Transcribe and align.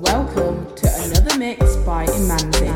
Welcome 0.00 0.64
to 0.76 0.88
another 1.02 1.38
mix 1.38 1.76
by 1.78 2.06
Imanzi. 2.06 2.68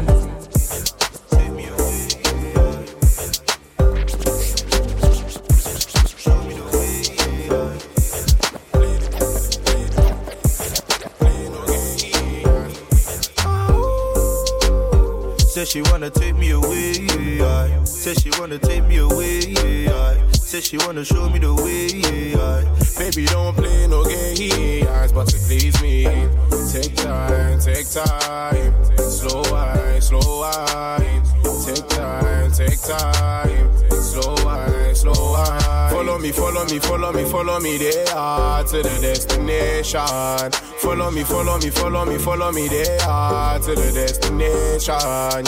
Said 15.52 15.68
she 15.68 15.82
wanna 15.82 16.10
take 16.10 16.36
me 16.36 16.50
away, 16.50 16.92
yeah. 16.92 17.84
She 17.84 18.30
wanna 18.38 18.58
take 18.58 18.84
me 18.84 18.96
away, 18.98 19.38
yeah. 19.40 20.18
She 20.60 20.76
wanna 20.78 21.04
show 21.04 21.28
me 21.28 21.38
the 21.38 21.54
way, 21.54 21.86
yeah. 21.86 22.64
Baby, 22.98 23.26
don't 23.26 23.56
play 23.56 23.86
no 23.86 24.04
games, 24.04 25.12
but 25.12 25.28
to 25.28 25.36
please 25.38 25.80
me. 25.82 26.51
Take 26.70 26.94
time, 26.96 27.58
take 27.58 27.88
time. 27.90 28.72
Slow 28.96 29.42
wine, 29.50 30.00
slow 30.00 30.40
wine. 30.40 31.22
Take 31.64 31.88
time, 31.88 32.50
take 32.52 32.80
time. 32.80 33.90
Slow 33.90 34.34
wine, 34.44 34.94
slow 34.94 35.32
wine. 35.32 35.90
Follow 35.90 36.18
me, 36.18 36.32
follow 36.32 36.64
me, 36.66 36.78
follow 36.78 37.12
me, 37.12 37.24
follow 37.24 37.60
me 37.60 37.78
there 37.78 38.04
to 38.04 38.82
the 38.82 38.98
destination. 39.00 40.52
Follow 40.78 41.10
me, 41.10 41.24
follow 41.24 41.58
me, 41.58 41.70
follow 41.70 42.04
me, 42.04 42.18
follow 42.18 42.52
me 42.52 42.68
there 42.68 42.98
to 42.98 43.74
the 43.74 43.90
destination. 43.94 44.94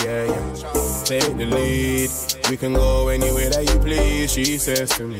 Yeah, 0.04 0.26
yeah. 0.26 1.04
Take 1.04 1.36
the 1.36 1.46
lead. 1.46 2.10
We 2.50 2.56
can 2.56 2.74
go 2.74 3.08
anywhere 3.08 3.50
that 3.50 3.64
you 3.68 3.78
please. 3.80 4.32
She 4.32 4.58
says 4.58 4.90
to 4.90 5.04
me, 5.04 5.18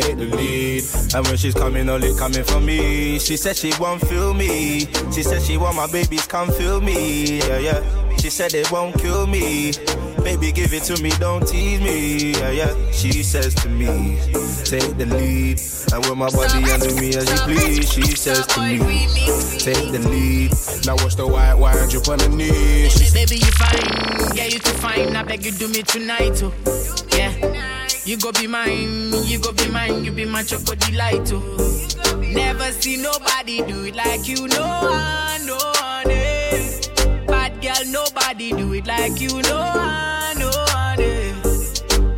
take 0.00 0.16
the 0.16 0.24
lead. 0.24 0.82
And 1.14 1.26
when 1.26 1.36
she's 1.36 1.54
coming, 1.54 1.88
only 1.90 2.14
coming 2.16 2.44
for 2.44 2.60
me. 2.60 3.18
She 3.18 3.36
said 3.36 3.56
she 3.56 3.72
won't 3.78 4.00
feel 4.00 4.32
me. 4.32 4.86
She 5.12 5.22
said 5.22 5.42
she 5.42 5.58
want 5.58 5.76
my 5.76 5.86
babies 5.86 6.26
come 6.26 6.50
feel 6.50 6.80
me. 6.80 7.38
Yeah, 7.40 7.58
yeah. 7.58 8.16
She 8.16 8.30
said 8.30 8.54
it 8.54 8.70
won't 8.72 8.96
kill 8.98 9.26
me. 9.26 9.72
Baby, 10.24 10.52
give 10.52 10.72
it 10.72 10.84
to 10.84 11.02
me, 11.02 11.10
don't 11.18 11.46
tease 11.46 11.80
me. 11.80 12.32
Yeah, 12.32 12.50
yeah. 12.50 12.90
She 12.92 13.22
says 13.22 13.54
to 13.56 13.68
me, 13.68 14.16
take 14.64 14.96
the 14.96 15.06
lead. 15.06 15.60
And 15.92 16.00
with 16.06 16.16
my 16.16 16.30
body 16.30 16.70
under 16.70 16.94
me 16.94 17.08
as 17.14 17.28
you 17.28 17.36
please, 17.44 17.92
she 17.92 18.02
says 18.16 18.46
to 18.46 18.60
me, 18.60 18.78
take 19.58 19.92
the 19.92 19.98
lead. 20.08 20.52
Now 20.86 20.94
watch 21.04 21.16
the 21.16 21.26
white 21.26 21.54
wine 21.54 21.88
drip 21.88 22.08
on 22.08 22.18
the 22.18 22.28
knees. 22.28 23.12
Baby, 23.12 23.36
you 23.36 23.50
fine, 23.60 24.36
yeah, 24.36 24.46
you 24.46 24.58
too 24.58 24.72
fine. 24.78 25.14
I 25.16 25.22
beg 25.24 25.44
you 25.44 25.52
do 25.52 25.68
me 25.68 25.82
tonight, 25.82 26.40
oh. 26.42 26.54
Yeah, 27.12 27.34
you 28.04 28.16
go 28.18 28.32
be 28.32 28.46
mine, 28.46 29.12
you 29.24 29.38
go 29.38 29.52
be 29.52 29.68
mine, 29.68 30.04
you 30.04 30.12
be 30.12 30.24
my 30.24 30.42
choco 30.42 30.74
delight, 30.74 31.30
oh. 31.32 32.18
Never 32.20 32.70
see 32.72 32.96
nobody 32.96 33.62
do 33.62 33.84
it 33.84 33.94
like 33.94 34.26
you, 34.26 34.48
no 34.48 34.62
one, 34.62 35.46
no 35.46 35.56
one, 35.56 36.10
eh. 36.10 36.80
Bad 37.26 37.60
girl, 37.62 37.84
nobody 37.86 38.50
do 38.52 38.72
it 38.74 38.86
like 38.86 39.20
you, 39.20 39.40
no 39.42 39.56
one, 39.58 40.38
no 40.38 40.50
one, 40.50 41.00
eh. 41.00 41.32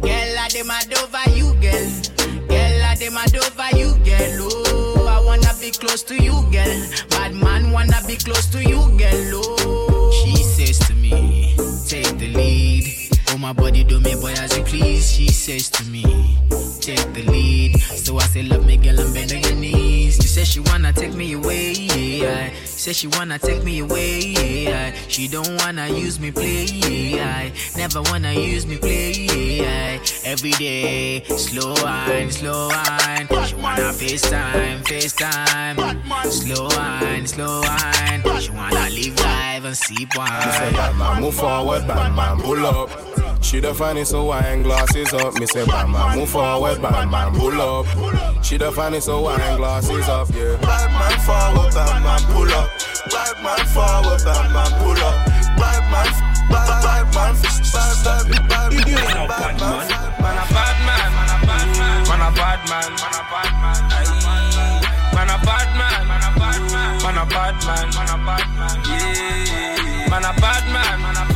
Girl, 0.01 0.39
I 0.39 0.49
dem 0.51 0.67
mad 0.69 0.93
over 0.99 1.31
you, 1.37 1.53
girl. 1.61 2.49
Girl, 2.49 2.83
I 2.83 2.97
dem 2.99 3.15
mad 3.15 3.37
over 3.37 3.77
you, 3.77 3.95
girl. 4.05 4.49
Oh, 4.51 5.07
I 5.09 5.21
wanna 5.25 5.53
be 5.61 5.71
close 5.71 6.03
to 6.05 6.15
you, 6.15 6.33
girl. 6.51 6.87
Bad 7.11 7.35
man 7.35 7.73
wanna 7.73 8.01
be 8.07 8.17
close 8.17 8.47
to 8.47 8.63
you, 8.63 8.81
girl. 8.97 9.43
Oh, 9.45 10.11
she 10.25 10.43
says 10.43 10.79
to 10.89 10.95
me, 10.95 11.55
take 11.87 12.17
the 12.19 12.29
lead. 12.29 13.04
Oh, 13.35 13.37
my 13.37 13.53
body 13.53 13.83
do 13.83 13.99
me, 13.99 14.15
boy, 14.15 14.31
as 14.31 14.57
you 14.57 14.63
please. 14.63 15.13
She 15.13 15.27
says 15.27 15.69
to 15.71 15.85
me, 15.87 16.05
take 16.81 17.13
the 17.15 17.25
lead. 17.27 17.81
So 17.81 18.17
I 18.17 18.23
say, 18.27 18.45
love 18.45 18.65
me, 18.65 18.77
girl, 18.77 19.01
and 19.01 19.13
bend 19.13 19.33
on 19.33 19.43
your 19.43 19.57
knees. 19.57 20.15
She 20.23 20.29
says 20.29 20.47
she 20.47 20.61
wanna 20.61 20.93
take 20.93 21.15
me 21.15 21.33
away, 21.33 21.73
yeah. 21.73 22.51
She 22.51 22.67
says 22.67 22.97
she 22.97 23.09
wanna 23.09 23.41
take 23.41 23.65
me 23.65 23.81
away, 23.81 24.21
yeah. 24.21 24.95
She 25.09 25.27
don't 25.27 25.51
wanna 25.63 25.89
use 25.89 26.21
me 26.21 26.31
play, 26.31 26.67
yeah. 26.67 27.51
Never 27.77 28.03
wanna 28.03 28.35
use 28.35 28.69
me 28.69 28.79
play, 28.79 29.11
yeah. 29.11 29.99
Every 30.25 30.53
day, 30.53 31.25
slow 31.25 31.75
wine, 31.83 32.31
slow 32.31 32.69
wine. 32.69 33.27
She 33.49 33.57
wanna 33.57 33.91
FaceTime, 33.99 34.85
FaceTime. 34.85 36.31
Slow 36.31 36.69
wine, 36.69 37.27
slow 37.27 37.63
wine. 37.63 38.41
She 38.41 38.51
wanna 38.53 38.91
live 38.91 39.19
life 39.19 39.65
and 39.65 39.77
Say, 39.77 40.05
bad 40.05 40.97
man, 40.97 41.21
move 41.21 41.35
forward, 41.35 41.85
bad 41.89 42.15
man, 42.15 42.39
pull 42.39 42.65
up. 42.65 43.14
She 43.45 43.61
the 43.61 43.75
finest, 43.75 44.11
so 44.13 44.25
wine 44.25 44.63
glasses 44.63 45.13
up. 45.13 45.35
Me 45.39 45.47
say, 45.47 45.65
bad 45.67 45.89
man, 45.89 46.19
move 46.19 46.31
forward, 46.31 46.81
bad 46.81 47.11
man, 47.11 47.33
pull 47.35 47.61
up. 47.61 47.87
She 48.43 48.57
the 48.57 48.73
finest, 48.73 49.07
so 49.07 49.21
wine 49.21 49.57
glasses 49.57 50.09
up, 50.09 50.29
yeah. 50.35 50.57
Bad 50.65 50.91
man 50.91 51.19
forward, 51.23 51.75
bad 51.75 52.03
man 52.03 52.21
pull 52.33 52.51
up. 52.51 52.71
Bad 53.13 53.37
man 53.45 53.67
forward, 53.69 54.25
bad 54.25 54.49
man 54.51 54.73
pull 54.81 54.97
up. 54.97 55.15
Bad 55.61 55.85
man, 55.93 56.09
bad, 56.51 56.83
bad 56.83 57.05
man, 57.15 57.37
bad, 57.37 57.95
bad, 58.03 58.27
bad, 58.49 58.49
bad, 58.49 58.73
bad 59.29 59.61
man. 59.61 60.05
Man 60.19 60.41
a 60.41 60.45
bad 60.49 60.77
man, 60.89 61.13
man 61.13 61.29
a 61.29 61.39
bad 61.45 61.69
man, 61.77 62.01
man 62.09 62.25
a 62.25 62.31
bad 62.33 62.61
man, 62.65 62.91
man 62.97 63.13
a 63.13 63.23
bad 63.29 63.53
man. 63.61 63.81
Aye. 63.93 64.81
Man 65.15 65.29
a 65.29 65.37
bad 65.45 65.69
man, 65.77 66.09
man 66.09 66.25
a 66.25 66.33
bad 66.41 66.65
man, 66.73 66.97
man 67.05 67.19
a 67.21 67.25
bad 67.29 67.55
man, 67.61 67.93
man 67.93 68.09
a 68.09 68.17
bad 68.25 68.47
man. 68.57 68.77
Yeah. 68.89 70.09
Man 70.09 70.25
a 70.25 70.33
bad 70.41 70.65
man, 70.73 70.97
man 71.05 71.13
a 71.13 71.21
bad 71.21 71.33
man, 71.33 71.34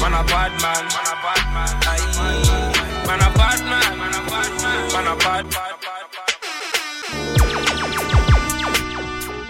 man 0.00 0.14
a 0.14 0.22
bad 0.24 0.52
man, 0.62 0.84
man 0.94 1.06
a 1.06 1.16
bad 1.24 1.44
man. 1.54 1.72
Aye. 1.92 3.04
Man 3.06 3.20
a 3.20 3.30
bad 3.38 3.60
man, 3.70 3.98
man 3.98 4.14
a 4.14 4.22
bad 4.30 4.50
man, 4.62 4.92
man 4.92 5.06
a 5.06 5.16
bad 5.16 5.44
bad. 5.50 5.74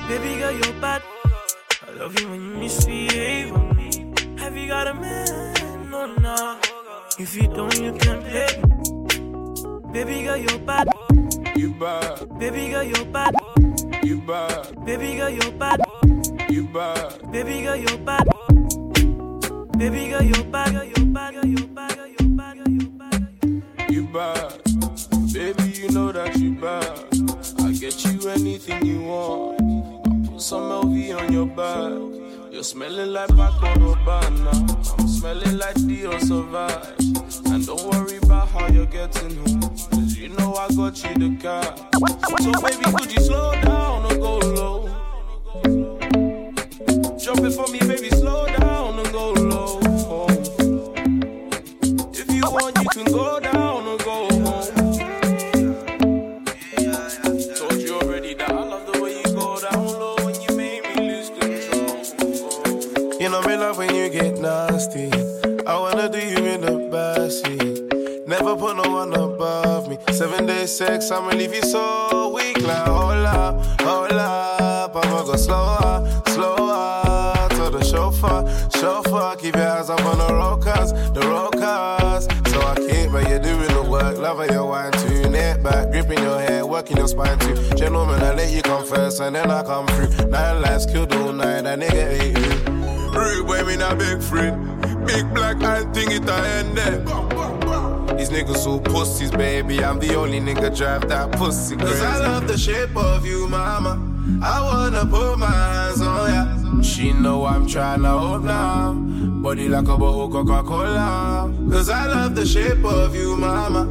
Baby 0.09 0.41
girl, 0.41 0.53
you're 0.53 0.81
bad. 0.81 1.03
I 1.87 1.91
love 1.93 2.19
you 2.19 2.29
when 2.29 2.41
you 2.43 2.55
misbehave 2.59 3.53
on 3.55 3.77
me. 3.77 3.91
Have 4.39 4.57
you 4.57 4.67
got 4.69 4.89
a 4.89 4.95
man? 4.95 5.91
No, 5.91 6.07
no. 6.07 6.59
If 7.19 7.37
you 7.37 7.47
don't, 7.49 7.79
you 7.79 7.93
can't 7.93 8.25
play. 8.25 8.49
me. 8.63 9.93
Baby 9.93 10.23
girl, 10.25 10.37
you're 10.37 10.59
bad. 10.61 10.89
You 11.57 11.75
bad, 11.75 12.39
Baby 12.39 12.71
girl, 12.71 12.83
you're 12.83 13.05
bad. 13.07 13.35
you 14.03 14.21
bad, 14.23 14.85
Baby 14.85 15.17
girl, 15.17 15.31
you're 15.31 15.53
bad. 15.53 15.81
you 16.49 16.65
bad. 16.65 17.31
Baby 17.33 17.63
girl, 17.63 17.77
you're 17.77 17.99
bad. 17.99 18.27
Baby 19.81 20.11
girl, 20.11 20.23
you're 20.23 20.45
bad. 20.45 20.73
You're 20.75 21.07
bad. 21.07 21.33
You're 21.43 21.67
bad. 21.67 21.97
You're 21.97 22.29
bad. 22.29 22.57
You're 22.69 22.91
bad. 22.91 23.91
You 23.91 24.03
bad, 24.13 24.63
baby, 25.33 25.71
you 25.71 25.89
know 25.89 26.13
that 26.13 26.37
you 26.37 26.53
bad. 26.53 26.85
I 27.61 27.73
get 27.73 28.05
you 28.05 28.29
anything 28.29 28.85
you 28.85 29.01
want. 29.01 29.59
I 29.63 30.29
put 30.29 30.43
some 30.43 30.65
LV 30.65 31.19
on 31.19 31.33
your 31.33 31.47
back. 31.47 32.53
You're 32.53 32.63
smelling 32.63 33.15
like 33.15 33.31
Paco 33.31 33.73
Rabanne. 33.81 35.01
I'm 35.01 35.09
smelling 35.09 35.57
like 35.57 35.77
Dior 35.77 36.21
Sauvage. 36.21 37.47
And 37.47 37.67
don't 37.67 37.83
worry 37.91 38.19
about 38.19 38.49
how 38.49 38.69
you're 38.69 38.85
getting 38.85 39.35
home. 39.39 39.61
Cause 39.63 40.15
you 40.15 40.29
know 40.29 40.57
I 40.57 40.69
got 40.75 41.03
you 41.03 41.15
the 41.15 41.37
car. 41.41 41.65
So 42.43 42.53
baby, 42.61 42.85
could 42.99 43.13
you 43.15 43.23
slow 43.23 43.53
down 43.63 44.13
or 44.13 44.17
go 44.19 44.39
low? 44.41 45.01
Jump 47.19 47.41
it 47.41 47.53
for 47.53 47.67
me, 47.69 47.79
sex, 70.71 71.11
I'ma 71.11 71.31
leave 71.31 71.55
you 71.55 71.63
so 71.63 72.33
weak. 72.35 72.61
Like 72.63 72.87
hold 72.87 73.27
up, 73.27 73.81
hold 73.81 74.13
up, 74.13 74.95
I'ma 74.95 75.25
go 75.25 75.37
slower, 75.37 76.23
slower 76.29 77.49
to 77.51 77.71
the 77.71 77.83
chauffeur, 77.83 78.47
chauffeur. 78.79 79.37
Keep 79.37 79.57
your 79.57 79.69
eyes 79.69 79.91
up 79.91 80.05
on 80.05 80.19
the 80.19 80.33
rockers, 80.33 80.93
the 81.13 81.21
rockers. 81.23 82.27
So 82.53 82.61
I 82.61 82.75
keep, 82.77 83.11
but 83.11 83.29
you're 83.29 83.41
doing 83.41 83.73
the 83.75 83.83
work. 83.83 84.19
Love 84.19 84.47
your 84.51 84.67
wine 84.67 84.93
too. 84.93 85.29
Neck 85.29 85.63
back, 85.63 85.91
gripping 85.91 86.23
your 86.23 86.41
hair, 86.41 86.65
working 86.65 86.97
your 86.97 87.09
spine 87.09 87.39
too. 87.41 87.57
Gentlemen, 87.75 88.23
I 88.23 88.35
let 88.35 88.51
you 88.51 88.63
come 88.63 88.87
first 88.87 89.21
and 89.21 89.35
then 89.35 89.51
I 89.51 89.63
come 89.65 89.87
through. 89.89 90.29
Nine 90.29 90.63
lives 90.63 90.87
killed 90.87 91.13
all 91.15 91.33
night, 91.33 91.63
that 91.63 91.79
nigga 91.81 92.17
hate 92.17 92.39
you. 92.39 93.11
Rude 93.11 93.47
boy, 93.47 93.65
me 93.65 93.77
not 93.77 93.99
big 93.99 94.23
friend. 94.23 94.81
Big 95.07 95.29
black 95.35 95.61
ant 95.63 95.95
thing, 95.95 96.13
it 96.13 96.29
I 96.29 96.47
end 96.59 96.77
there. 96.77 98.00
These 98.17 98.31
niggas 98.31 98.59
so 98.59 98.79
pussies, 98.81 99.31
baby. 99.31 99.83
I'm 99.83 99.99
the 99.99 100.15
only 100.15 100.41
nigga 100.41 100.77
drive 100.77 101.09
that 101.09 101.33
pussy 101.33 101.77
crazy. 101.77 101.93
Cause 101.93 102.03
I 102.03 102.19
love 102.19 102.49
the 102.49 102.59
shape 102.59 102.97
of 102.97 103.25
you, 103.25 103.49
mama. 103.49 103.99
I 104.43 104.61
wanna 104.63 105.07
put 105.07 105.39
my 105.39 105.47
hands 105.47 106.01
on 106.01 106.31
ya. 106.31 106.83
She 106.83 107.13
know 107.13 107.47
I'm 107.47 107.67
tryna 107.67 108.19
hold 108.19 108.45
now. 108.45 108.95
Body 108.95 109.69
like 109.69 109.89
a 109.89 109.97
bottle 109.97 110.31
Coca-Cola. 110.31 111.53
Cause 111.71 111.89
I 111.89 112.07
love 112.07 112.35
the 112.35 112.47
shape 112.47 112.85
of 112.85 113.15
you, 113.15 113.37
mama. 113.37 113.83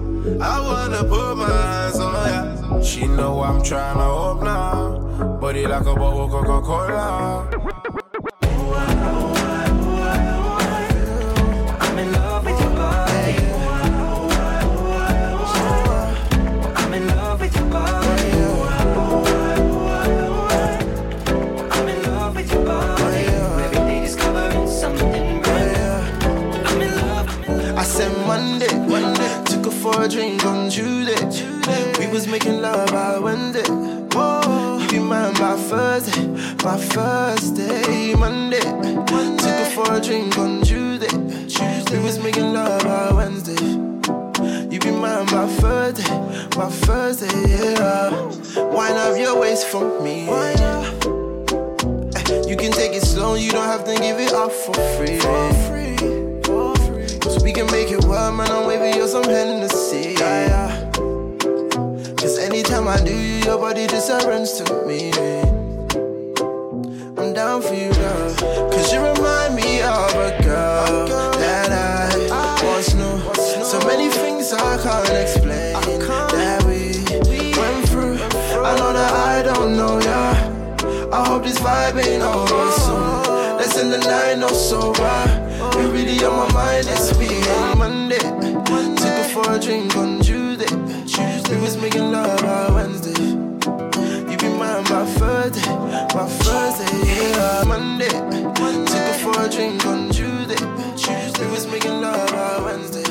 I 0.42 0.60
wanna 0.60 1.04
put 1.04 1.36
my 1.36 1.50
hands 1.50 2.00
on 2.00 2.14
ya. 2.14 2.82
She 2.82 3.08
know 3.08 3.42
I'm 3.42 3.62
tryna 3.62 4.06
hold 4.06 4.44
now. 4.44 5.38
body 5.42 5.66
like 5.66 5.86
a 5.86 5.96
bottle 5.96 6.30
Coca-Cola. 6.30 7.89
For 29.92 30.04
a 30.04 30.08
drink 30.08 30.46
on 30.46 30.70
Tuesday. 30.70 31.16
We 32.00 32.08
was 32.08 32.28
making 32.28 32.62
love 32.62 32.90
by 32.92 33.20
Wednesday. 33.20 33.64
Oh, 34.16 34.80
you 34.82 34.88
be 34.90 35.00
mine 35.00 35.34
by 35.34 35.56
Thursday, 35.56 36.28
by 36.64 36.78
Thursday, 36.78 38.14
Monday. 38.16 38.60
Took 38.60 39.42
her 39.42 39.70
for 39.74 39.96
a 39.96 40.02
drink 40.02 40.38
on 40.38 40.62
Tuesday. 40.62 41.10
We 41.92 42.04
was 42.04 42.20
making 42.20 42.54
love 42.54 42.84
by 42.84 43.12
Wednesday. 43.14 43.64
You 44.72 44.80
be 44.80 44.92
mine 44.92 45.26
by 45.28 45.48
Thursday, 45.60 46.10
by 46.56 46.70
Thursday, 46.70 47.34
yeah. 47.48 48.10
Wind 48.76 48.98
up 48.98 49.18
your 49.18 49.40
waist 49.40 49.68
for 49.68 50.02
me. 50.02 50.26
You 52.48 52.56
can 52.58 52.72
take 52.72 52.94
it 52.94 53.04
slow, 53.04 53.36
you 53.36 53.52
don't 53.52 53.66
have 53.66 53.86
to 53.86 53.96
give 53.96 54.20
it 54.20 54.34
up 54.34 54.52
for 54.52 54.74
free. 54.98 55.20
Cause 57.20 57.44
we 57.44 57.54
can 57.54 57.68
make 57.68 57.89
it 58.28 58.32
man. 58.32 58.52
I'm 58.52 58.68
waving 58.68 58.96
you 58.96 59.08
some 59.08 59.24
Hennessy. 59.24 60.16
Yeah, 60.20 60.48
yeah. 60.48 60.92
Cause 62.16 62.38
anytime 62.40 62.88
I 62.88 62.98
do 63.04 63.14
you, 63.14 63.44
your 63.46 63.58
body 63.58 63.88
just 63.88 64.10
runs 64.26 64.54
to 64.60 64.64
me. 64.86 65.12
I'm 67.18 67.34
down 67.34 67.62
for 67.62 67.74
you, 67.74 67.92
girl. 67.94 68.36
Cause 68.72 68.92
you 68.94 69.00
remind 69.00 69.56
me 69.56 69.82
of 69.82 70.12
a 70.16 70.32
girl 70.44 71.08
that 71.38 71.72
I 71.72 72.66
once 72.66 72.94
knew. 72.94 73.64
So 73.64 73.80
many 73.88 74.10
things 74.10 74.52
I 74.54 74.78
can't 74.82 75.10
explain 75.10 75.74
that 76.36 76.64
we 76.64 77.04
went 77.58 77.90
through. 77.90 78.16
I 78.64 78.76
know 78.78 78.94
that 78.94 79.14
I 79.14 79.44
don't 79.44 79.78
know 79.78 80.00
ya. 80.00 80.50
I 81.12 81.28
hope 81.28 81.44
this 81.44 81.60
vibe 81.60 82.04
ain't 82.04 82.24
over 82.24 82.72
soon. 82.72 83.58
Let's 83.58 83.78
end 83.78 83.92
the 83.94 84.00
night 84.00 84.38
no 84.40 84.48
sober. 84.48 85.46
You 85.78 85.92
really 85.92 86.24
on 86.24 86.48
my 86.48 86.54
mind, 86.54 86.88
it's 86.90 87.18
me 87.18 87.28
for 89.50 89.56
a 89.56 89.60
drink 89.60 89.96
on 89.96 90.20
Tuesday. 90.20 90.76
We 91.50 91.62
was 91.62 91.78
making 91.78 92.12
love 92.12 92.44
on 92.44 92.74
Wednesday. 92.76 93.20
You 94.30 94.38
be 94.38 94.50
mine 94.50 94.84
by 94.84 95.06
Thursday, 95.06 95.76
by 96.14 96.28
Thursday, 96.28 97.08
yeah. 97.08 97.64
Monday. 97.66 98.10
Took 98.10 99.06
her 99.08 99.14
for 99.24 99.46
a 99.46 99.50
drink 99.50 99.86
on 99.86 100.10
Tuesday. 100.10 100.56
Tuesday. 100.96 101.46
We 101.46 101.52
was 101.52 101.68
making 101.68 102.02
love 102.02 102.34
on 102.34 102.64
Wednesday. 102.66 103.10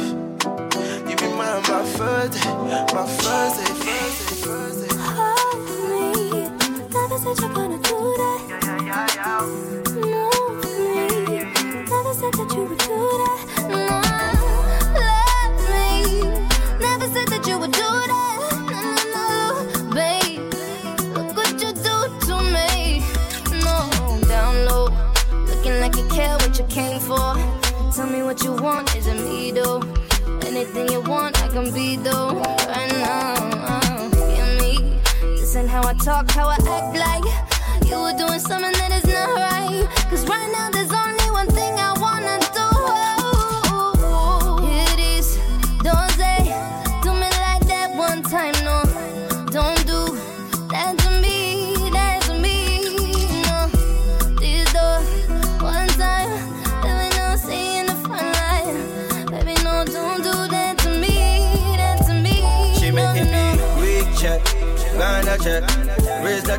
You 1.10 1.16
be 1.16 1.28
mine 1.36 1.62
by 1.62 1.82
Thursday, 1.96 2.50
by 2.92 3.06
Thursday, 3.06 3.64
Thursday, 3.64 4.34
Thursday. 4.44 4.87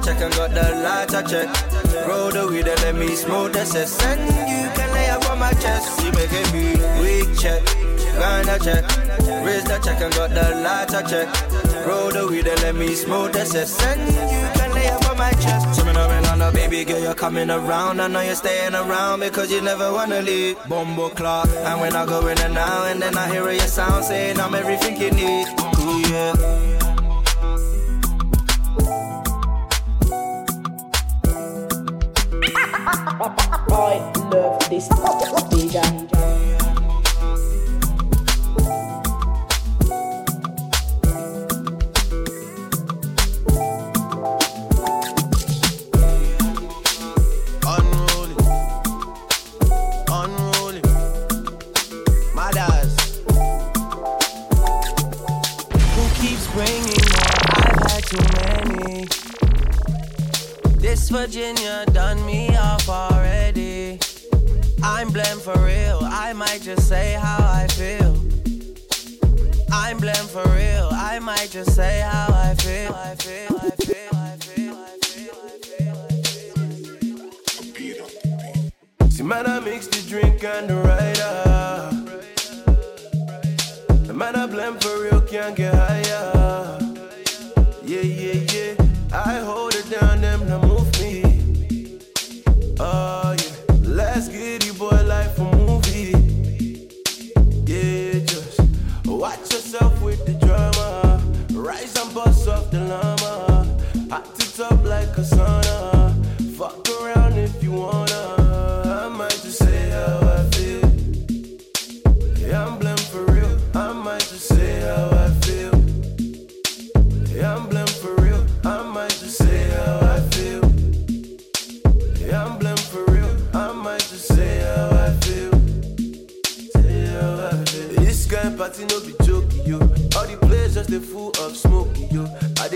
Check 0.09 0.21
and 0.21 0.33
got 0.35 0.51
the 0.51 0.65
lighter 0.83 1.23
check. 1.29 2.07
Roll 2.07 2.31
the 2.31 2.47
weed 2.47 2.67
and 2.67 2.81
let 2.81 2.95
me 2.95 3.15
smoke 3.15 3.53
the 3.53 3.65
cess. 3.65 4.01
And 4.03 4.21
you 4.21 4.69
can 4.75 4.91
lay 4.93 5.09
up 5.09 5.29
on 5.29 5.39
my 5.39 5.53
chest. 5.53 6.01
She 6.01 6.11
making 6.11 6.49
me 6.53 6.65
weak 7.01 7.37
check, 7.37 7.61
grind 8.15 8.49
a 8.49 8.57
check, 8.59 8.83
raise 9.45 9.63
the 9.63 9.79
check 9.83 10.01
and 10.01 10.13
got 10.13 10.29
the 10.31 10.45
lighter 10.65 11.03
check. 11.07 11.27
Roll 11.85 12.11
the 12.11 12.27
weed 12.27 12.47
and 12.47 12.61
let 12.61 12.75
me 12.75 12.95
smoke 12.95 13.33
the 13.33 13.45
cess. 13.45 13.79
You 13.79 14.47
can 14.59 14.73
lay 14.73 14.87
up 14.87 15.09
on 15.09 15.17
my 15.17 15.31
chest. 15.33 15.85
Know 15.85 16.07
me 16.07 16.27
on 16.29 16.39
the 16.39 16.51
baby 16.53 16.85
girl, 16.85 16.99
you're 16.99 17.13
coming 17.13 17.49
around. 17.49 17.99
I 17.99 18.07
know 18.07 18.21
you're 18.21 18.35
staying 18.35 18.73
around 18.73 19.19
because 19.19 19.51
you 19.51 19.61
never 19.61 19.91
wanna 19.91 20.21
leave. 20.21 20.57
Bumbo 20.67 21.09
clock, 21.09 21.49
and 21.49 21.81
when 21.81 21.95
I 21.95 22.05
go 22.05 22.25
in 22.27 22.39
and 22.39 22.57
out, 22.57 22.87
and 22.87 23.01
then 23.01 23.17
I 23.17 23.29
hear 23.29 23.49
your 23.51 23.67
sound 23.67 24.05
saying 24.05 24.39
I'm 24.39 24.55
everything 24.55 24.99
you 25.01 25.11
need. 25.11 25.47
Ooh 25.79 25.99
yeah. 26.09 26.78
I 33.21 34.13
love 34.31 34.69
this 34.69 34.87
DJ. 34.87 36.09
Virginia 61.11 61.85
done 61.91 62.23
me 62.25 62.38
already. 62.89 63.99
I'm 64.83 65.09
blamed 65.11 65.41
for 65.41 65.57
real. 65.59 65.99
I 66.03 66.33
might 66.33 66.61
just 66.61 66.87
say 66.87 67.13
how 67.13 67.37
I 67.39 67.67
feel. 67.67 68.15
I'm 69.71 69.97
blamed 69.97 70.29
for 70.29 70.47
real. 70.49 70.89
I 70.91 71.19
might 71.19 71.49
just 71.51 71.75
say 71.75 71.99
how 72.01 72.27
I 72.33 72.55
feel. 72.55 72.93
I 72.93 73.15
feel. 73.15 73.57
I 73.57 73.75
feel. 73.75 74.09
I 74.13 74.37
feel. 74.41 74.75
I 74.75 74.97
feel. 77.73 79.09
See, 79.09 79.23
man, 79.23 79.45
I 79.47 79.59
mix 79.59 79.87
the 79.87 80.01
drink 80.09 80.43
and 80.43 80.69
the 80.69 80.75
rider. 80.75 81.89
The 84.07 84.13
man 84.13 84.35
I 84.35 84.47
blame 84.47 84.77
for 84.79 85.01
real 85.03 85.21
can't 85.21 85.55
get 85.55 85.73
higher. 85.73 86.77
Yeah, 87.83 88.01
yeah, 88.01 88.41
yeah. 88.53 88.75
I 89.13 89.39
hold 89.39 89.75
it 89.75 89.89
down, 89.89 90.21
them 90.21 90.47
to 90.47 90.78
the 102.71 102.79
llama. 102.81 103.65
Hot 104.09 104.25
it 104.39 104.59
up 104.59 104.83
like 104.83 105.17
a 105.17 105.21
sauna. 105.21 105.68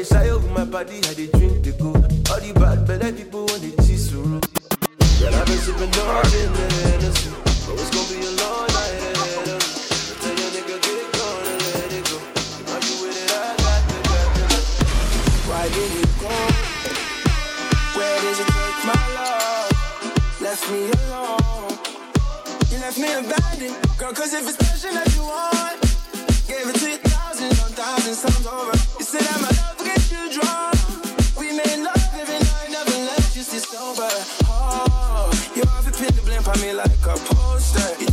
dey 0.03 0.09
shy 0.09 0.29
over 0.29 0.47
my 0.49 0.65
body, 0.65 0.97
I 1.09 1.13
dey 1.13 1.27
drink 1.27 1.63
the 1.63 1.71
go. 1.79 1.87
All 1.93 2.39
the 2.39 2.51
bad 2.59 2.85
belly 2.87 3.11
people 3.13 3.45
when 3.45 3.61
they 3.61 3.71
cheese 3.83 4.11
oh. 4.13 4.23
to 4.23 4.29
roll. 4.29 4.41
Girl, 5.19 5.35
I've 5.35 5.47
been 5.47 5.57
sipping 5.63 5.93
on 6.03 6.27
in 6.39 6.49
the 6.53 6.65
Hennessy, 6.83 7.29
but 7.63 7.75
it's 7.79 7.91
gonna 7.93 8.11
be 8.11 8.19
a 8.19 8.31
long 8.43 8.67
night 8.67 8.93
ahead 8.99 9.15
of 9.15 9.31
oh. 9.31 9.47
me. 9.47 9.55
Tell 10.23 10.35
your 10.35 10.51
nigga 10.55 10.75
get 10.83 11.05
gone 11.15 11.45
and 11.47 11.59
let 11.63 11.91
it 11.93 12.03
go. 12.11 12.17
You 12.19 12.63
might 12.67 12.83
be 12.83 12.93
with 12.99 13.15
it, 13.15 13.31
I 13.31 13.51
got 13.63 13.81
the 13.87 13.97
got 14.03 14.27
the. 14.35 14.47
Why 15.47 15.63
did 15.71 15.91
you 15.95 16.05
go? 16.19 16.33
Where 17.95 18.17
did 18.23 18.35
you 18.41 18.47
take 18.51 18.79
my 18.91 19.03
love? 19.15 19.71
Left 20.43 20.63
me 20.71 20.81
alone. 20.99 21.73
You 22.71 22.77
left 22.83 22.97
me 22.99 23.09
abandoned, 23.13 23.77
girl. 23.97 24.11
Cause 24.11 24.33
if 24.33 24.43
it's 24.51 24.57
passion 24.59 24.93
that 24.99 25.07
you 25.15 25.23
want, 25.23 25.79
gave 26.49 26.67
it 26.67 26.75
to 26.81 26.87
you 26.91 26.99
thousands 27.07 27.57
on 27.63 27.71
thousands 27.71 28.19
times 28.21 28.47
over. 28.47 28.75
You 28.99 29.05
said 29.05 29.23
I'm 29.31 29.43
a 29.47 29.72
you're 30.13 30.29
pin 35.91 36.61
me 36.61 36.73
like 36.73 37.05
a 37.05 37.17
poster. 37.33 38.12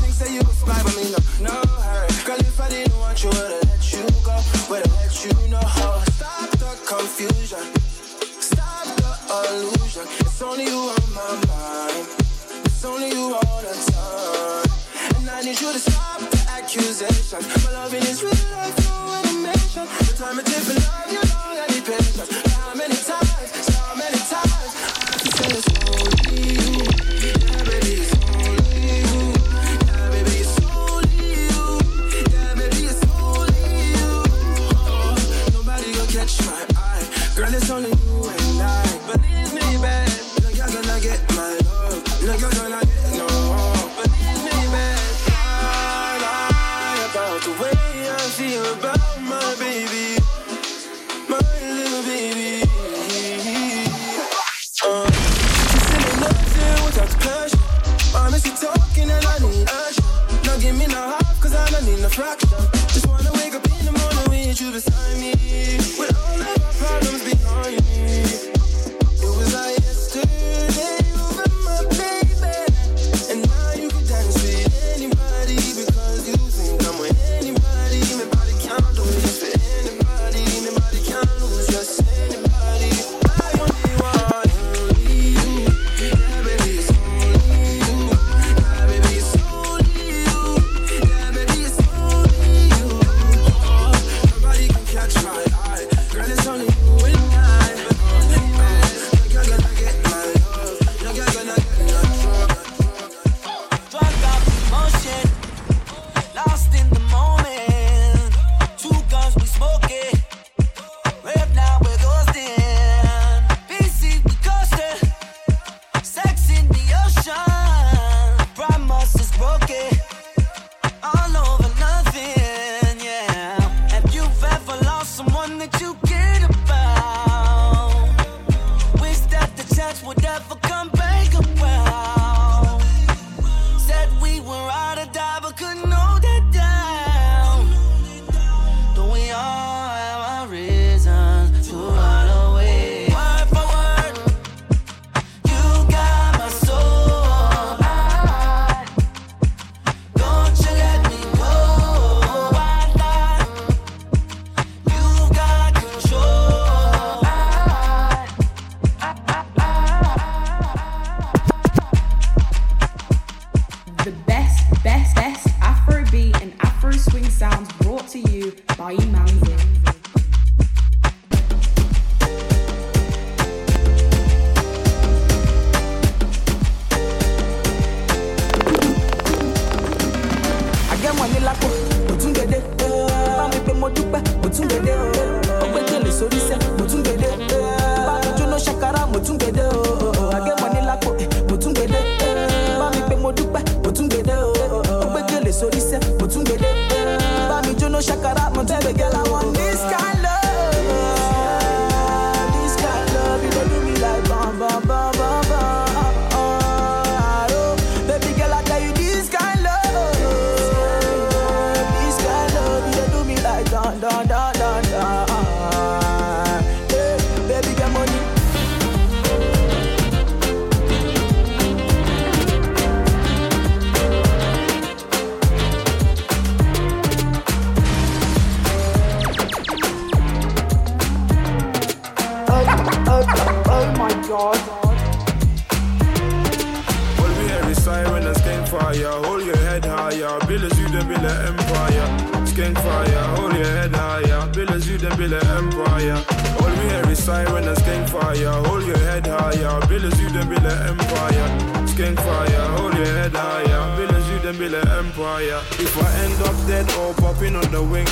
empire. 255.11 255.61
If 255.79 255.97
I 256.03 256.09
end 256.25 256.41
up 256.43 256.57
dead 256.67 256.91
or 256.99 257.15
popping 257.15 257.57
on 257.57 257.69
the 257.71 257.83
wing, 257.83 258.07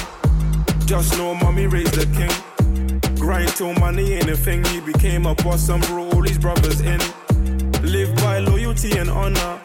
just 0.86 1.16
know 1.16 1.34
mommy 1.34 1.66
raised 1.66 1.94
the 1.94 2.06
king. 2.16 2.34
Grind 3.16 3.48
till 3.50 3.72
money 3.74 4.14
ain't 4.14 4.28
a 4.28 4.36
thing. 4.36 4.64
He 4.66 4.80
became 4.80 5.26
a 5.26 5.34
boss 5.36 5.68
and 5.68 5.82
brought 5.86 6.14
all 6.14 6.22
his 6.22 6.38
brothers 6.38 6.80
in. 6.80 7.00
Live 7.82 8.14
by 8.16 8.38
loyalty 8.38 8.98
and 8.98 9.10
honor. 9.10 9.60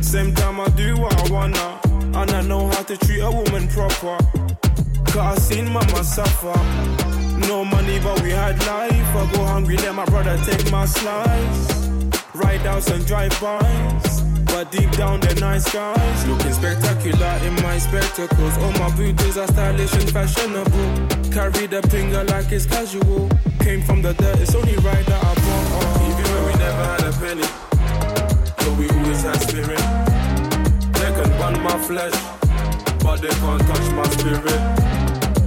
Same 0.00 0.34
time 0.34 0.60
I 0.60 0.68
do 0.70 0.96
what 0.96 1.14
I 1.22 1.32
wanna. 1.32 1.80
And 2.18 2.30
I 2.30 2.42
know 2.42 2.68
how 2.68 2.82
to 2.82 2.96
treat 2.96 3.20
a 3.20 3.30
woman 3.30 3.68
proper. 3.68 4.16
Cause 5.06 5.16
I 5.16 5.34
seen 5.36 5.72
mama 5.72 6.02
suffer. 6.02 6.58
No 7.48 7.64
money, 7.64 7.98
but 8.00 8.20
we 8.22 8.30
had 8.30 8.58
life. 8.66 9.16
I 9.20 9.32
go 9.34 9.44
hungry, 9.44 9.76
let 9.76 9.94
my 9.94 10.04
brother 10.06 10.36
take 10.44 10.70
my 10.72 10.86
slice. 10.86 11.88
Ride 12.34 12.66
outs 12.66 12.90
and 12.90 13.06
drive 13.06 13.38
bys. 13.40 14.11
But 14.52 14.70
deep 14.70 14.90
down, 14.92 15.18
they're 15.20 15.34
nice 15.36 15.72
guys. 15.72 16.26
Looking 16.26 16.52
spectacular 16.52 17.40
in 17.46 17.54
my 17.62 17.78
spectacles. 17.78 18.58
All 18.58 18.72
my 18.72 18.94
booties 18.94 19.38
are 19.38 19.46
stylish 19.46 19.94
and 19.94 20.10
fashionable. 20.10 21.32
Carry 21.32 21.66
the 21.66 21.80
finger 21.88 22.22
like 22.24 22.52
it's 22.52 22.66
casual. 22.66 23.30
Came 23.60 23.80
from 23.80 24.02
the 24.02 24.12
dirt, 24.12 24.38
it's 24.40 24.54
only 24.54 24.76
right 24.84 25.06
that 25.06 25.24
I 25.24 25.34
bought. 25.34 25.66
Oh. 25.72 26.08
Even 26.10 26.26
when 26.34 26.44
we 26.46 26.54
never 26.60 26.84
had 26.84 27.00
a 27.00 27.12
penny, 27.16 27.48
but 28.58 28.72
we 28.76 28.90
always 28.90 29.22
had 29.22 29.40
spirit. 29.40 29.80
They 31.00 31.10
can 31.16 31.30
burn 31.40 31.56
my 31.64 31.78
flesh, 31.88 32.12
but 33.02 33.22
they 33.22 33.32
can't 33.40 33.62
touch 33.62 33.88
my 33.96 34.04
spirit. 34.12 34.60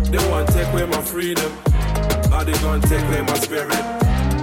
They 0.10 0.30
want 0.30 0.48
to 0.48 0.54
take 0.54 0.68
away 0.74 0.86
my 0.88 1.02
freedom, 1.02 1.52
but 2.32 2.46
they 2.46 2.54
gonna 2.54 2.82
take 2.82 3.06
away 3.06 3.22
my 3.22 3.38
spirit. 3.38 3.70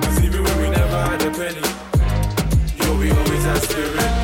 Cause 0.02 0.22
even 0.22 0.44
when 0.44 0.56
we 0.62 0.70
never 0.70 1.02
had 1.02 1.20
a 1.20 1.30
penny, 1.34 1.66
yo, 2.78 2.96
we 2.96 3.10
always 3.10 3.42
had 3.42 3.60
spirit. 3.62 4.21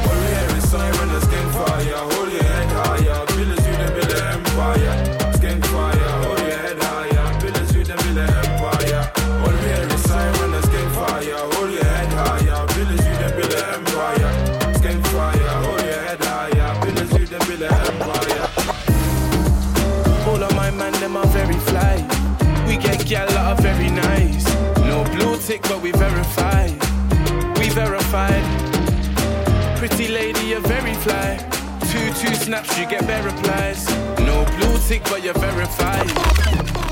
Snaps, 32.59 32.79
you 32.79 32.87
get 32.87 33.07
better 33.07 33.29
replies. 33.29 33.89
No 34.21 34.45
blue 34.57 34.79
tick, 34.87 35.03
but 35.05 35.23
you're 35.23 35.35
verified. 35.35 36.09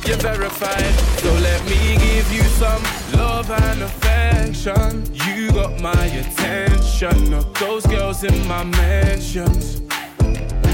You're 0.06 0.16
verified. 0.18 0.94
So 1.20 1.32
let 1.35 1.64
me 1.64 1.96
give 1.96 2.32
you 2.32 2.42
some 2.61 2.82
love 3.14 3.50
and 3.50 3.82
affection. 3.82 5.04
You 5.12 5.50
got 5.52 5.80
my 5.80 6.04
attention. 6.04 7.30
Not 7.30 7.54
those 7.54 7.87
girls 7.87 8.25
in 8.25 8.46
my 8.46 8.64
mansions. 8.64 9.82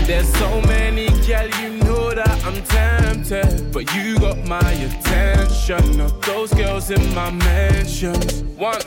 There's 0.06 0.28
so 0.34 0.60
many 0.62 1.06
gal, 1.26 1.48
you 1.60 1.70
know 1.84 2.10
that 2.10 2.44
I'm 2.44 2.62
tempted. 2.64 3.72
But 3.72 3.94
you 3.94 4.18
got 4.18 4.38
my 4.46 4.72
attention. 4.88 5.98
Not 5.98 6.20
those 6.22 6.52
girls 6.52 6.90
in 6.90 7.14
my 7.14 7.30
mansions. 7.30 8.42
One. 8.56 8.80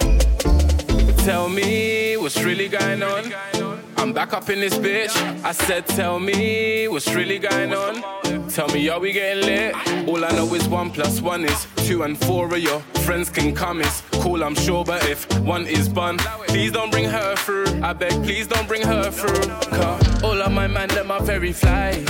Tell 1.25 1.49
me 1.49 2.17
what's 2.17 2.43
really 2.43 2.67
going 2.67 3.01
on. 3.01 3.64
I'm 4.05 4.13
back 4.13 4.33
up 4.33 4.51
in 4.51 4.59
this 4.59 4.75
bitch. 4.75 5.15
I 5.43 5.51
said, 5.51 5.87
tell 5.87 6.19
me 6.19 6.87
what's 6.87 7.11
really 7.15 7.39
going 7.39 7.73
on. 7.73 8.03
Tell 8.49 8.67
me, 8.67 8.87
are 8.87 8.99
we 8.99 9.11
getting 9.11 9.43
lit? 9.43 9.73
All 10.07 10.23
I 10.23 10.29
know 10.29 10.53
is 10.53 10.67
one 10.67 10.91
plus 10.91 11.21
one 11.21 11.43
is 11.43 11.65
two, 11.77 12.03
and 12.03 12.15
four 12.15 12.45
of 12.45 12.59
your 12.59 12.81
friends 13.03 13.31
can 13.31 13.55
come. 13.55 13.81
It's 13.81 14.03
cool, 14.21 14.43
I'm 14.43 14.53
sure, 14.53 14.85
but 14.85 15.03
if 15.09 15.25
one 15.39 15.65
is 15.65 15.89
bun, 15.89 16.19
please 16.47 16.71
don't 16.71 16.91
bring 16.91 17.05
her 17.05 17.35
through. 17.35 17.65
I 17.81 17.93
beg, 17.93 18.11
please 18.21 18.45
don't 18.45 18.67
bring 18.67 18.83
her 18.83 19.09
through. 19.09 19.49
Cause 19.75 20.23
all 20.23 20.39
of 20.39 20.51
my 20.51 20.67
man, 20.67 20.89
them 20.89 21.09
are 21.09 21.23
very 21.23 21.51
fly. 21.51 22.05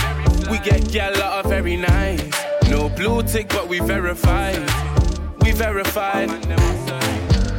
We 0.51 0.59
get 0.59 0.91
gal 0.91 1.15
are 1.23 1.43
very 1.47 1.77
nice. 1.77 2.29
No 2.69 2.89
blue 2.89 3.23
tick, 3.23 3.47
but 3.47 3.69
we 3.69 3.79
verified. 3.79 4.59
We 5.43 5.53
verified. 5.53 6.27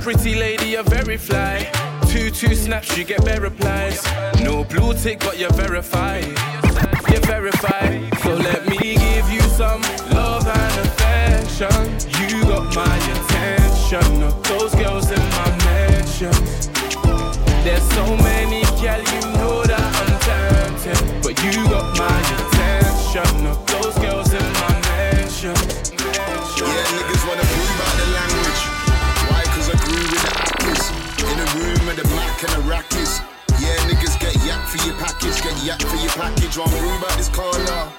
Pretty 0.03 0.35
lady, 0.35 0.67
you're 0.67 0.83
very 0.83 1.17
fly. 1.17 1.86
Two, 2.17 2.31
two 2.31 2.55
snaps, 2.55 2.97
you 2.97 3.05
get 3.05 3.23
better 3.27 3.43
replies. 3.43 4.03
No 4.41 4.65
blue 4.65 4.95
tick, 4.95 5.21
but 5.21 5.39
you're 5.39 5.53
verified. 5.53 6.25
You're 7.11 7.21
verified. 7.21 8.09
So 8.23 8.35
let 8.35 8.67
me 8.67 8.97
give 8.97 9.29
you 9.31 9.43
some 9.43 9.83
love 10.13 10.47
and 10.47 10.75
affection. 10.87 11.77
You 12.19 12.43
got 12.45 12.75
my 12.75 12.97
attention. 12.97 14.21
Not 14.21 14.43
those 14.45 14.75
girls 14.77 15.11
in 15.11 15.21
my 15.21 15.59
mansions. 15.67 16.69
There's 17.63 17.87
so 17.91 18.17
many 18.17 18.63
gal, 18.81 19.05
package. 36.17 36.57
One 36.59 36.73
room 36.81 36.97
about 36.99 37.17
this 37.17 37.29
car 37.29 37.53
now. 37.65 37.93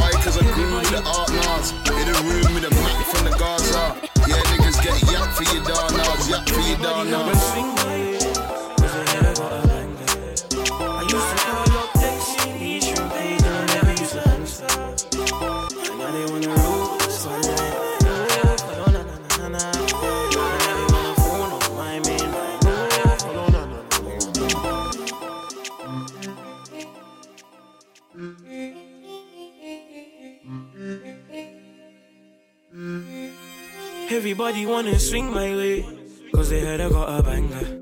Why? 0.00 0.10
Cause 0.24 0.38
I 0.38 0.44
grew 0.54 0.76
with 0.76 0.90
the 0.90 1.02
art 1.04 1.30
nars. 1.30 1.72
In 2.00 2.08
a 2.08 2.16
room 2.24 2.54
with 2.54 2.64
a 2.64 2.72
Mac 2.82 3.06
from 3.06 3.24
the 3.28 3.36
Gaza. 3.36 3.96
Yeah, 4.26 4.40
niggas 4.50 4.82
get 4.82 4.96
yak 5.12 5.28
for 5.36 5.44
your 5.44 5.62
darnars, 5.64 6.28
yak 6.30 6.48
for 6.48 6.60
your 6.60 6.78
darnars. 6.78 7.79
Everybody 34.12 34.66
wanna 34.66 34.98
swing 34.98 35.30
my 35.30 35.54
way, 35.54 35.86
cause 36.34 36.50
they 36.50 36.60
heard 36.60 36.80
I 36.80 36.88
got 36.88 37.20
a 37.20 37.22
banger. 37.22 37.80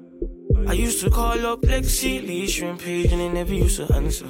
I 0.68 0.74
used 0.74 1.00
to 1.00 1.08
call 1.10 1.46
up 1.46 1.62
Lexi, 1.62 2.20
Lee, 2.20 2.46
Shrimp, 2.46 2.82
Page, 2.82 3.10
and 3.12 3.22
they 3.22 3.30
never 3.30 3.54
used 3.54 3.78
to 3.78 3.94
answer. 3.94 4.28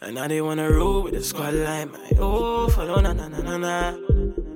And 0.00 0.16
now 0.16 0.26
they 0.26 0.40
wanna 0.40 0.68
roll 0.68 1.04
with 1.04 1.14
the 1.14 1.22
squad 1.22 1.54
line, 1.54 1.92
my 1.92 2.10
oh, 2.18 2.68
follow 2.68 3.00
na 3.00 3.12
na 3.12 3.28
na 3.28 3.38
na 3.38 3.56
na. 3.58 3.88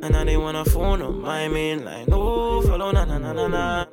And 0.02 0.10
now 0.10 0.24
they 0.24 0.36
wanna 0.36 0.64
phone 0.64 1.00
on 1.00 1.22
my 1.22 1.46
main 1.46 1.84
line, 1.84 2.08
oh, 2.10 2.60
follow 2.62 2.90
na 2.90 3.04
na 3.04 3.18
na 3.18 3.32
na 3.32 3.46
na. 3.46 3.86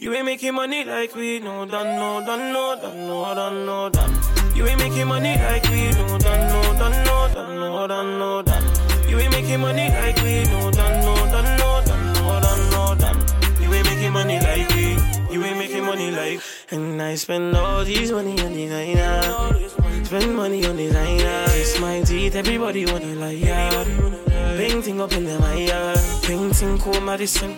You 0.00 0.12
ain't 0.14 0.24
making 0.24 0.54
money 0.54 0.82
like 0.82 1.14
we 1.14 1.38
no 1.38 1.64
done 1.64 1.94
no 1.94 2.26
done 2.26 2.52
no 2.52 2.74
done 2.74 3.06
no 3.06 3.34
done 3.34 3.66
no 3.66 3.88
done. 3.88 4.56
You 4.56 4.66
ain't 4.66 4.80
making 4.80 5.06
money 5.06 5.36
like 5.36 5.62
we 5.70 5.90
no 5.92 6.18
done 6.18 6.42
no 6.50 6.62
done 6.74 7.04
no 7.04 7.34
done 7.34 7.54
no 7.60 7.86
done 7.86 8.18
no 8.18 8.42
done. 8.42 8.79
You 9.10 9.18
ain't 9.18 9.32
making 9.32 9.60
money 9.60 9.88
like 9.90 10.16
we 10.22 10.44
no 10.44 10.70
done 10.70 11.04
no 11.04 11.14
done 11.34 11.58
no 11.58 11.82
done 11.84 12.12
no 12.14 12.40
done 12.40 12.70
no 12.70 12.94
done. 12.94 13.18
You 13.60 13.74
ain't 13.74 13.86
making 13.90 14.12
money 14.12 14.38
like 14.38 14.68
we. 14.70 14.96
You 15.34 15.44
ain't 15.44 15.58
making 15.58 15.84
money 15.84 16.12
like. 16.12 16.40
And 16.70 17.02
I 17.02 17.16
spend 17.16 17.56
all 17.56 17.84
these 17.84 18.12
money 18.12 18.40
on 18.40 18.52
designer. 18.52 19.22
Spend 20.04 20.36
money 20.36 20.64
on 20.64 20.76
designer. 20.76 21.44
It's 21.58 21.80
my 21.80 22.02
teeth, 22.02 22.36
everybody 22.36 22.86
wanna 22.86 23.14
lie. 23.16 23.32
Yeah. 23.32 23.84
Painting 24.56 25.00
up 25.00 25.12
in 25.12 25.24
the 25.24 25.40
Maya. 25.40 25.96
Painting 26.22 26.78
cool 26.78 27.00
Madison. 27.00 27.56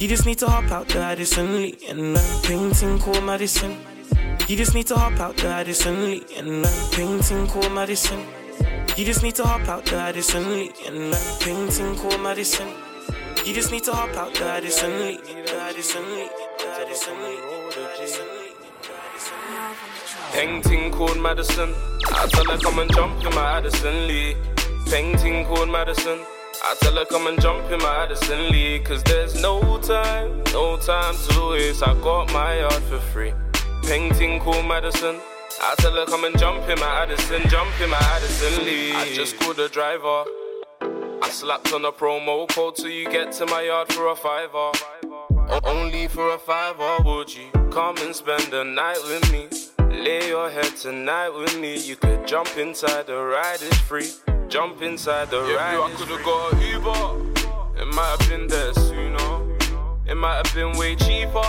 You 0.00 0.08
just 0.08 0.26
need 0.26 0.38
to 0.38 0.48
hop 0.48 0.68
out 0.72 0.88
the 0.88 0.98
Addison 0.98 1.54
Lee 1.54 1.78
and 1.88 2.16
uh, 2.16 2.20
painting 2.42 2.98
cool 2.98 3.20
Madison. 3.20 3.78
You 4.48 4.56
just 4.56 4.74
need 4.74 4.88
to 4.88 4.96
hop 4.96 5.20
out 5.20 5.36
the 5.36 5.46
Addison 5.46 6.02
Lee 6.06 6.24
and 6.36 6.66
uh, 6.66 6.68
painting 6.90 7.46
cool 7.46 7.70
Madison. 7.70 8.26
You 8.94 9.06
just 9.06 9.22
need 9.22 9.34
to 9.36 9.44
hop 9.44 9.66
out 9.68 9.86
the 9.86 9.96
Addison 9.96 10.50
Lee 10.50 10.70
and 10.86 11.14
uh, 11.14 11.18
painting 11.40 11.96
cool 11.96 12.18
Madison. 12.18 12.68
You 13.42 13.54
just 13.54 13.72
need 13.72 13.84
to 13.84 13.92
hop 13.92 14.14
out 14.18 14.34
the 14.34 14.44
Addison 14.44 15.00
Lee, 15.00 15.16
the 15.16 15.56
Addison 15.62 16.04
Lee, 16.14 16.28
the 16.58 16.66
Addison 16.68 17.14
Lee, 17.22 17.36
the 17.74 17.88
Addison 17.90 18.26
Lee. 18.38 18.52
Painting 20.32 20.90
called 20.92 21.18
Madison. 21.18 21.74
I 22.10 22.26
tell 22.26 22.44
her 22.44 22.58
come 22.58 22.80
and 22.80 22.92
jump 22.92 23.24
in 23.24 23.34
my 23.34 23.56
Addison 23.56 24.06
Lee. 24.06 24.36
Painting 24.90 25.46
called 25.46 25.70
Madison. 25.70 26.18
I 26.62 26.74
tell 26.80 26.94
her 26.94 27.06
come 27.06 27.28
and 27.28 27.40
jump 27.40 27.70
in 27.72 27.78
my 27.78 28.04
Addison 28.04 28.50
Lee. 28.50 28.78
Cause 28.80 29.02
there's 29.04 29.40
no 29.40 29.78
time, 29.78 30.44
no 30.52 30.76
time 30.76 31.14
to 31.30 31.50
waste. 31.52 31.82
I 31.82 31.94
got 31.94 32.30
my 32.30 32.58
yard 32.58 32.82
for 32.90 32.98
free. 32.98 33.32
Painting 33.84 34.38
called 34.38 34.66
Madison. 34.66 35.18
I 35.64 35.74
tell 35.76 35.92
her 35.94 36.04
come 36.06 36.24
and 36.24 36.36
jump 36.38 36.68
in 36.68 36.78
my 36.80 37.02
Addison, 37.02 37.48
jump 37.48 37.70
in 37.80 37.88
my 37.88 37.96
Addison 38.00 38.64
Lee. 38.64 38.92
I 38.94 39.12
just 39.14 39.38
called 39.38 39.56
the 39.56 39.68
driver. 39.68 40.24
I 41.22 41.28
slapped 41.30 41.72
on 41.72 41.84
a 41.84 41.92
promo 41.92 42.48
code 42.48 42.74
till 42.74 42.88
you 42.88 43.08
get 43.08 43.30
to 43.34 43.46
my 43.46 43.62
yard 43.62 43.92
for 43.92 44.08
a 44.08 44.16
fiver. 44.16 44.72
Only 45.62 46.08
for 46.08 46.34
a 46.34 46.38
fiver, 46.38 46.96
would 47.04 47.32
you? 47.32 47.48
Come 47.70 47.96
and 47.98 48.14
spend 48.14 48.50
the 48.50 48.64
night 48.64 48.98
with 49.04 49.30
me. 49.30 49.48
Lay 49.96 50.28
your 50.30 50.50
head 50.50 50.76
tonight 50.76 51.30
with 51.30 51.56
me. 51.60 51.78
You 51.78 51.94
could 51.94 52.26
jump 52.26 52.56
inside 52.58 53.06
the 53.06 53.22
ride, 53.22 53.62
it's 53.62 53.78
free. 53.78 54.10
Jump 54.48 54.82
inside 54.82 55.30
the 55.30 55.44
Yeah, 55.46 55.54
ride. 55.54 55.92
I 55.92 55.94
could've 55.94 56.24
got 56.24 56.54
an 56.54 56.60
Uber. 56.60 57.80
It 57.80 57.86
might 57.94 58.16
have 58.18 58.28
been 58.28 58.48
there 58.48 58.74
sooner. 58.74 59.56
It 60.06 60.16
might 60.16 60.44
have 60.44 60.54
been 60.56 60.76
way 60.76 60.96
cheaper. 60.96 61.40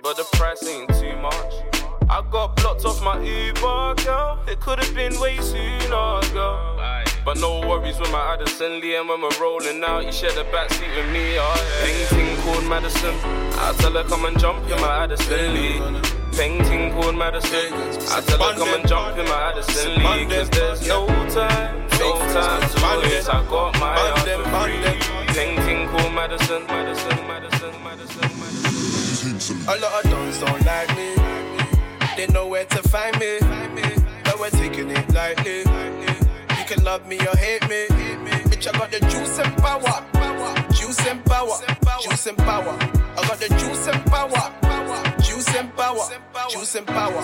But 0.00 0.16
the 0.16 0.24
price 0.34 0.64
ain't 0.68 0.88
too 0.94 1.16
much. 1.16 1.65
I 2.08 2.22
got 2.30 2.54
blocked 2.56 2.84
off 2.84 3.02
my 3.02 3.20
Uber, 3.20 3.94
girl. 4.04 4.38
It 4.46 4.60
could 4.60 4.78
have 4.78 4.94
been 4.94 5.18
way 5.18 5.38
sooner, 5.38 6.20
girl. 6.32 6.80
But 7.24 7.38
no 7.38 7.58
worries 7.66 7.98
with 7.98 8.12
my 8.12 8.34
Addison 8.34 8.80
Lee, 8.80 8.94
and 8.94 9.08
when 9.08 9.20
we're 9.20 9.40
rolling 9.40 9.82
out, 9.82 10.06
you 10.06 10.12
share 10.12 10.30
the 10.30 10.44
backseat 10.44 10.94
with 10.94 11.12
me. 11.12 11.36
Oh. 11.36 11.82
Painting 11.82 12.36
called 12.42 12.64
Madison. 12.66 13.14
I 13.58 13.74
tell 13.78 13.90
her 13.90 14.04
come 14.04 14.24
and 14.26 14.38
jump 14.38 14.62
in 14.70 14.80
my 14.80 15.02
Addison 15.02 15.54
Lee. 15.54 15.80
Painting 16.36 16.92
called 16.92 17.16
Madison. 17.16 17.74
I 18.14 18.20
tell 18.20 18.38
her 18.38 18.54
come 18.56 18.68
and 18.68 18.86
jump 18.86 19.18
in 19.18 19.24
my 19.24 19.50
Addison 19.50 19.96
Lee. 19.96 20.26
Cause 20.26 20.50
there's 20.50 20.86
no 20.86 21.06
time, 21.34 21.88
no 21.98 22.18
time 22.30 22.60
to 22.70 23.08
waste. 23.08 23.28
I 23.28 23.44
got 23.50 23.74
my 23.80 23.96
heart 23.98 24.70
free. 24.70 25.34
Painting 25.34 25.88
called 25.88 26.14
Madison, 26.14 26.64
Madison, 26.68 27.26
Madison, 27.26 27.74
Madison, 27.82 28.30
Madison. 28.38 29.56
A 29.66 29.76
lot 29.80 30.04
of 30.04 30.10
dons 30.10 30.38
don't 30.38 30.64
like 30.64 30.96
me. 30.96 31.16
They 32.16 32.26
know 32.28 32.48
where 32.48 32.64
to 32.64 32.82
find 32.88 33.18
me. 33.18 33.38
But 34.24 34.40
we're 34.40 34.48
taking 34.48 34.90
it 34.90 35.12
lightly. 35.12 35.58
You 35.58 36.64
can 36.66 36.82
love 36.82 37.06
me 37.06 37.18
or 37.18 37.36
hate 37.36 37.60
me. 37.68 37.84
Bitch, 38.48 38.66
I 38.66 38.78
got 38.78 38.90
the 38.90 39.00
juice 39.00 39.38
and 39.38 39.54
power. 39.58 40.02
Juice 40.72 41.06
and 41.06 41.22
power. 41.26 41.58
Juice 42.02 42.26
and 42.26 42.38
power. 42.38 42.74
I 42.80 43.28
got 43.28 43.38
the 43.38 43.48
juice 43.60 43.86
and 43.88 44.02
power. 44.06 44.32
Juice 45.22 45.54
and 45.54 45.76
power. 45.76 46.08
Juice 46.48 46.74
and 46.74 46.86
power. 46.86 47.22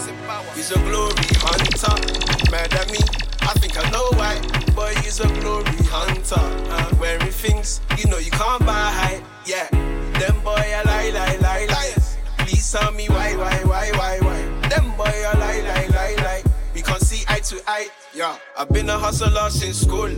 He's 0.54 0.70
a 0.70 0.78
glory 0.80 1.14
hunter. 1.40 2.50
Mad 2.50 2.74
at 2.74 2.92
me. 2.92 2.98
I 3.40 3.54
think 3.60 3.78
I 3.82 3.88
know 3.90 4.10
why. 4.18 4.38
Boy, 4.74 4.92
he's 5.00 5.20
a 5.20 5.28
glory 5.40 5.72
hunter. 5.88 6.36
Uh, 6.70 6.94
wearing 7.00 7.32
things 7.32 7.80
you 7.96 8.10
know 8.10 8.18
you 8.18 8.30
can't 8.30 8.64
buy. 8.66 9.22
Yeah. 9.46 9.68
Them 10.20 10.38
boy, 10.44 10.52
I 10.52 10.82
lie, 10.84 11.10
lie, 11.10 11.36
lie, 11.36 11.66
lie. 11.70 11.94
Please 12.44 12.70
tell 12.70 12.92
me 12.92 13.08
why, 13.08 13.34
why, 13.36 13.56
why, 13.64 13.90
why. 13.92 14.21
Them 14.72 14.90
boy, 14.96 15.04
I 15.04 15.32
lie, 15.36 15.60
lie, 15.60 15.86
lie, 15.88 16.24
lie. 16.24 16.42
We 16.74 16.80
can't 16.80 17.02
see 17.02 17.26
eye 17.28 17.40
to 17.40 17.60
eye. 17.66 17.88
Yeah. 18.14 18.38
I've 18.58 18.70
been 18.70 18.88
a 18.88 18.96
hustler 18.98 19.50
since 19.50 19.82
school. 19.82 20.10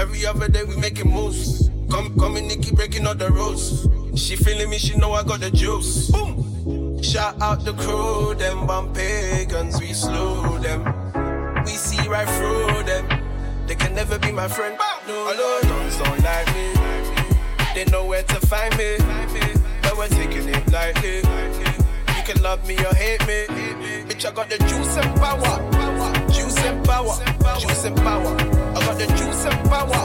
Every 0.00 0.26
other 0.26 0.48
day 0.48 0.64
we 0.64 0.74
making 0.74 1.08
moves. 1.08 1.70
Come, 1.88 2.18
come 2.18 2.36
in, 2.36 2.48
Nikki 2.48 2.74
breaking 2.74 3.06
all 3.06 3.14
the 3.14 3.30
rules. 3.30 3.86
She 4.20 4.34
feeling 4.34 4.70
me, 4.70 4.78
she 4.78 4.96
know 4.96 5.12
I 5.12 5.22
got 5.22 5.38
the 5.38 5.52
juice. 5.52 6.10
Boom. 6.10 7.00
Shout 7.00 7.40
out 7.40 7.64
the 7.64 7.72
crew, 7.74 8.34
them 8.34 8.66
bum 8.66 8.92
pagans, 8.92 9.80
we 9.80 9.92
slew 9.92 10.58
them. 10.58 10.82
We 11.64 11.70
see 11.70 12.08
right 12.08 12.28
through 12.28 12.82
them. 12.82 13.06
They 13.68 13.76
can 13.76 13.94
never 13.94 14.18
be 14.18 14.32
my 14.32 14.48
friend. 14.48 14.76
No, 15.06 15.32
no, 15.32 15.60
dons 15.62 15.96
don't 15.96 16.20
like 16.24 16.48
me. 16.56 16.74
They 17.76 17.84
know 17.92 18.04
where 18.04 18.24
to 18.24 18.46
find 18.48 18.76
me. 18.76 18.96
But 19.82 19.96
we're 19.96 20.08
taking 20.08 20.48
it 20.48 20.72
lightly. 20.72 21.79
Can 22.30 22.42
love 22.44 22.64
me 22.64 22.76
or 22.76 22.94
hate 22.94 23.26
me. 23.26 23.42
Bitch, 24.06 24.24
I 24.24 24.30
got 24.30 24.48
the 24.48 24.58
juice 24.58 24.96
and 24.98 25.16
power. 25.18 25.42
Juice 26.30 26.62
and 26.62 26.84
power. 26.86 27.18
Juice 27.58 27.84
and 27.84 27.96
power. 27.96 28.36
I 28.70 28.86
got 28.86 28.98
the 28.98 29.06
juice 29.18 29.44
and 29.46 29.68
power. 29.68 30.00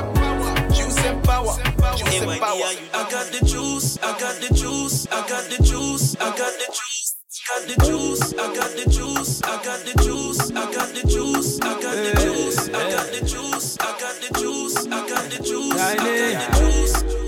Juice 0.73 1.05
and 1.05 1.23
power. 1.23 1.53
Juice 1.95 2.21
and 2.21 2.41
power. 2.41 2.65
I 2.97 3.07
got 3.11 3.27
the 3.29 3.45
juice, 3.45 3.99
I 3.99 4.17
got 4.17 4.41
the 4.41 4.51
juice, 4.55 5.05
I 5.11 5.21
got 5.29 5.43
the 5.51 5.61
juice, 5.61 6.15
I 6.15 6.29
got 6.35 6.53
the 6.57 6.65
juice. 6.65 7.15
Got 7.45 7.67
the 7.67 7.85
juice, 7.85 8.33
I 8.33 8.55
got 8.55 8.71
the 8.71 8.89
juice, 8.89 9.43
I 9.43 9.63
got 9.63 9.85
the 9.85 9.93
juice, 10.01 10.49
I 10.49 10.73
got 10.73 10.89
the 10.95 11.05
juice, 11.05 11.59
I 11.61 11.79
got 11.79 11.93
the 11.93 12.11
juice, 12.17 12.69
I 12.73 12.89
got 12.89 13.05
the 13.13 13.21
juice, 13.21 13.77
I 13.77 13.99
got 13.99 14.15
the 14.17 14.33
juice, 14.33 14.87
I 14.87 15.07
got 15.07 15.29
the 15.29 15.43
juice, 15.43 15.77
I 15.77 15.95
got 15.95 16.09
the 16.49 16.57
juice, 16.57 17.24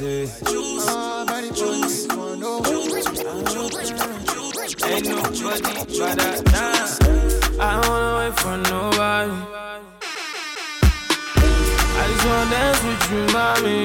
juice, 0.00 0.32
say, 0.32 1.50
juice, 1.50 2.06
juice, 2.06 2.08
Ain't 4.82 5.06
nobody 5.06 5.42
better 5.98 6.42
nah. 6.44 6.88
I 7.60 7.64
don't 7.82 8.12
wait 8.16 8.34
for 8.40 8.56
nobody. 8.56 9.36
I 11.96 12.04
just 12.08 12.24
wanna 12.26 12.50
dance 12.50 12.80
with 12.86 13.04
you, 13.12 13.22
mommy. 13.34 13.80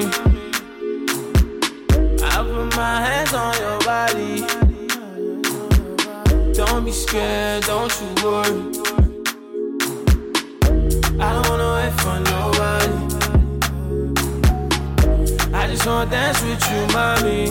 I 2.24 2.24
put 2.42 2.68
my 2.76 2.94
hands 3.06 3.32
on 3.34 3.52
your 3.60 3.78
body. 3.80 4.32
Don't 6.54 6.82
be 6.86 6.92
scared, 6.92 7.64
don't 7.64 7.92
you 8.00 8.08
worry. 8.24 8.58
I 11.20 11.22
don't 11.34 11.46
wanna 11.50 11.70
wait 11.74 11.94
for 12.00 12.16
nobody. 12.20 12.45
Just 15.86 16.10
dance 16.10 16.42
with 16.42 16.66
you, 16.68 16.82
mommy. 16.92 17.42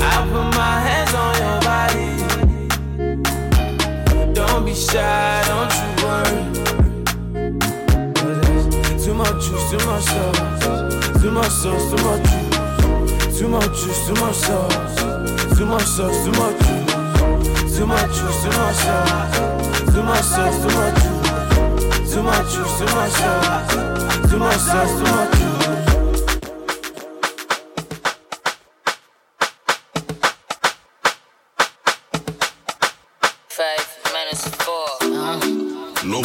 I 0.00 0.22
put 0.30 0.46
my 0.54 0.74
hands 0.86 1.14
on 1.18 1.34
your 1.42 1.58
body. 1.66 2.10
Don't 4.32 4.62
be 4.64 4.72
shy, 4.72 5.42
don't 5.50 5.74
you 5.80 5.88
worry. 6.06 6.42
Too 9.02 9.14
much 9.14 9.34
juice, 9.44 9.66
too 9.68 9.82
much 9.84 10.04
sauce. 10.04 11.20
Too 11.20 11.32
much 11.32 11.50
sauce, 11.50 11.86
too 11.90 11.98
much 12.06 12.22
juice. 12.30 13.38
Too 13.40 13.48
much 13.48 13.72
juice, 13.82 14.06
too 14.06 14.14
much 14.20 14.36
sauce. 14.36 14.94
Too 15.58 15.66
much 15.66 15.82
sauce, 15.82 16.18
too 16.24 16.30
much 16.38 16.56
juice. 16.62 17.76
Too 17.76 17.84
much 17.84 18.14
juice, 18.14 18.42
too 18.44 18.50
much 18.60 18.76
sauce. 18.76 19.38
Too 19.92 20.02
much 20.04 20.22
sauce, 20.22 20.56
too 20.62 20.70
much 20.78 20.94
juice. 21.02 22.14
Too 22.14 22.22
much 22.22 22.46
juice, 22.54 22.74
too 22.78 22.86
much 22.94 23.10
sauce. 23.10 24.30
Too 24.30 24.38
much 24.38 24.58
sauce, 24.58 24.92
too 24.92 25.02
much 25.02 25.30
juice. 25.32 25.51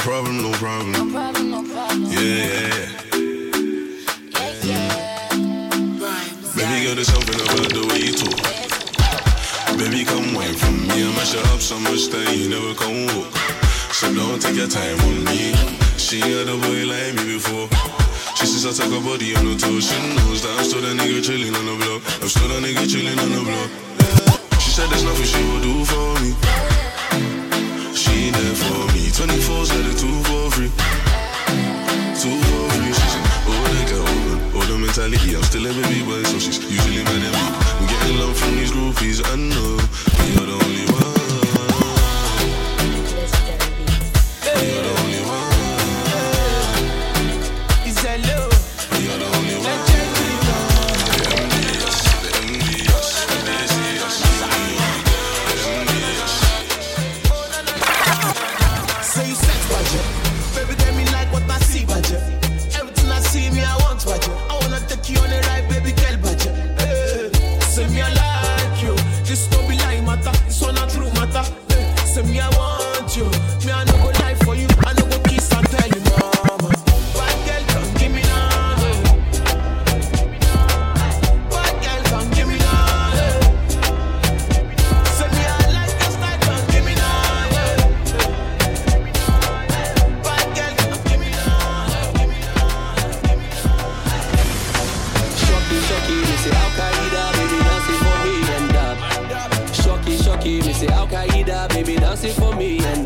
Problem, 0.08 0.42
no 0.42 0.52
problem. 0.54 0.92
No 0.94 1.12
problem, 1.12 1.52
no 1.52 1.62
problem. 1.64 2.04
Yeah, 2.08 2.72
yeah, 4.32 4.64
yeah. 4.64 5.70
Baby 6.56 6.76
girl, 6.84 6.96
there's 6.96 7.12
something 7.12 7.36
about 7.36 7.68
the 7.76 7.84
way 7.92 8.00
you 8.08 8.16
talk. 8.16 8.40
Baby, 9.76 10.08
come 10.08 10.32
wine 10.34 10.56
from 10.56 10.88
me. 10.88 11.04
I 11.04 11.12
mash 11.12 11.36
it 11.36 11.44
up 11.52 11.60
so 11.60 11.76
much 11.84 12.08
that 12.16 12.24
you 12.32 12.48
never 12.48 12.72
come 12.80 13.04
walk. 13.20 13.36
So 13.92 14.08
don't 14.16 14.40
take 14.42 14.56
your 14.56 14.72
time 14.72 14.96
on 15.12 15.26
me. 15.28 15.52
She 16.00 16.24
had 16.24 16.48
a 16.48 16.56
boy 16.56 16.88
like 16.88 17.12
me 17.20 17.36
before. 17.36 17.68
She 18.40 18.46
says 18.48 18.64
I 18.64 18.72
take 18.80 18.94
her 18.96 19.04
body 19.04 19.36
on 19.36 19.44
the 19.44 19.60
toe. 19.60 19.82
She 19.84 20.00
knows 20.16 20.40
that 20.48 20.56
I'm 20.56 20.64
still 20.64 20.88
that 20.88 20.96
nigga 20.96 21.20
chilling 21.20 21.52
on 21.52 21.66
the 21.68 21.76
block. 21.84 22.00
I'm 22.24 22.32
still 22.32 22.48
that 22.48 22.64
nigga 22.64 22.88
chilling 22.88 23.20
on 23.20 23.28
the 23.36 23.44
block. 23.44 23.70
She 24.64 24.72
said 24.72 24.88
there's 24.88 25.04
nothing 25.04 25.28
she 25.28 25.44
will 25.52 25.60
do 25.60 25.84
for 25.84 26.16
me. 26.24 26.77
There 28.32 28.56
for 28.56 28.94
me. 28.94 29.10
24 29.10 29.66
said 29.66 29.86
it 29.86 29.98
two 29.98 30.12
for 30.28 30.52
free. 30.52 30.68
Two 32.20 32.36
for 32.36 32.64
free. 32.76 32.92
She 32.92 33.08
said, 33.14 33.24
oh, 33.48 33.66
the 33.72 33.84
girl, 33.88 34.68
the 34.68 34.78
mentality. 34.78 35.36
I'm 35.36 35.44
still 35.44 35.66
a 35.66 35.72
baby 35.72 36.04
boy, 36.04 36.24
so 36.24 36.38
she's 36.38 36.60
usually 36.60 37.04
mad 37.04 37.24
at 37.24 37.32
me. 37.32 37.44
I'm 37.80 37.88
getting 37.88 38.18
love 38.20 38.38
from 38.38 38.56
these 38.58 38.72
groupies, 38.72 39.24
I 39.24 39.36
know. 39.38 40.47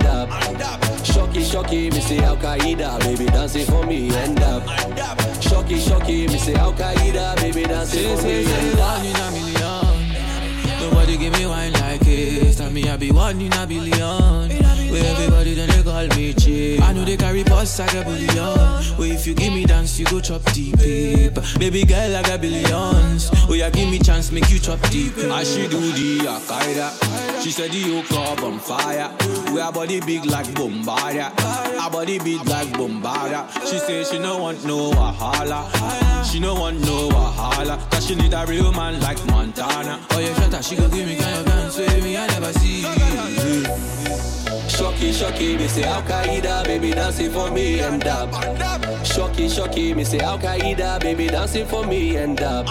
Me 0.02 0.10
and 0.48 0.62
up. 0.62 1.06
Shocky, 1.06 1.44
shocky, 1.44 1.90
me 1.90 2.00
say 2.02 2.20
Al 2.20 2.38
Qaeda, 2.38 3.00
baby 3.00 3.26
dancing 3.26 3.66
for 3.66 3.86
me 3.86 4.14
and 4.16 4.40
up. 4.42 4.64
Shocky, 5.42 5.80
shocky, 5.80 6.28
me 6.28 6.38
say 6.38 6.56
Al 6.56 6.74
Qaeda, 6.74 7.36
baby 7.38 7.64
dancing 7.64 8.18
for 8.18 8.24
me 8.24 8.46
and 8.46 8.80
up. 8.80 8.98
One 8.98 9.06
in 9.06 9.16
a 9.16 9.32
million. 9.32 10.82
Nobody 10.82 11.18
give 11.18 11.34
me 11.34 11.46
wine 11.46 11.74
like 11.74 12.02
this. 12.02 12.58
Tell 12.58 12.70
me 12.72 12.90
I 12.90 12.98
be 12.98 13.12
one 13.12 13.42
in 13.42 13.54
a 13.54 13.68
billion. 13.68 14.81
Where 14.92 15.06
everybody 15.06 15.54
then 15.54 15.70
they 15.70 15.84
call 15.84 16.08
me 16.18 16.34
cheap. 16.34 16.82
I 16.82 16.92
know 16.94 17.06
they 17.06 17.18
carry 17.18 17.44
boss, 17.44 17.80
I 17.80 17.86
got 17.94 18.06
billion. 18.06 18.98
Where 18.98 19.14
if 19.14 19.26
you 19.26 19.34
give 19.34 19.54
me 19.54 19.66
dance, 19.66 19.98
you 19.98 20.06
go 20.06 20.20
chop 20.20 20.44
deep. 20.52 20.78
Baby 20.78 21.86
girl, 21.86 22.16
I 22.16 22.22
got 22.24 22.42
billions. 22.42 23.30
Oh 23.48 23.54
yeah, 23.54 23.70
give 23.70 23.90
me 23.90 24.00
chance, 24.00 24.32
make 24.32 24.50
you 24.50 24.60
chop 24.60 24.82
deep. 24.90 25.18
I 25.18 25.44
she 25.44 25.68
do 25.68 25.80
the 25.80 26.28
Akaida. 26.28 27.42
She 27.42 27.52
said 27.52 27.72
the 27.72 27.82
whole 27.84 28.04
club 28.04 28.44
on 28.44 28.60
fire. 28.60 29.10
We 29.54 29.62
our 29.62 29.72
body 29.72 30.00
big 30.02 30.26
like 30.26 30.48
Bombardia. 30.48 31.32
Our 31.80 31.90
body 31.90 32.20
big 32.20 32.46
like 32.46 32.68
Bombardia. 32.70 33.50
She 33.66 33.80
say 33.80 34.04
she 34.04 34.20
no 34.20 34.38
want 34.40 34.66
no 34.66 34.92
wahala. 34.92 35.70
She 36.30 36.40
no 36.40 36.54
want 36.56 36.80
no 36.82 37.10
wahala. 37.10 37.80
Cause 37.92 38.06
she 38.08 38.16
need 38.16 38.34
a 38.34 38.46
real 38.46 38.72
man 38.72 39.00
like 39.00 39.26
Montana. 39.28 40.00
Oh 40.12 40.20
yeah, 40.20 40.34
shut 40.36 40.54
up, 40.54 40.64
she 40.64 40.76
gon' 40.76 40.92
give 40.92 41.08
me 41.08 41.16
kind 41.16 41.40
of 41.40 41.46
dance 41.46 41.78
with 41.78 42.04
me, 42.04 42.18
I 42.18 42.28
never 42.28 42.54
see. 42.54 44.41
Shocky, 44.52 45.14
shocky, 45.14 45.58
me 45.58 45.68
say 45.70 45.84
Al 45.84 46.02
Qaeda, 46.02 46.66
baby 46.66 46.92
dancing 46.92 47.32
for 47.32 47.50
me 47.52 47.80
and 47.80 48.06
up. 48.06 48.30
Shocky, 49.06 49.48
shocky, 49.48 49.94
me 49.94 50.04
say 50.04 50.20
Al 50.20 50.38
Qaeda, 50.38 51.00
baby 51.00 51.28
dancing 51.28 51.66
for 51.66 51.86
me 51.86 52.18
and 52.18 52.42
up. 52.42 52.68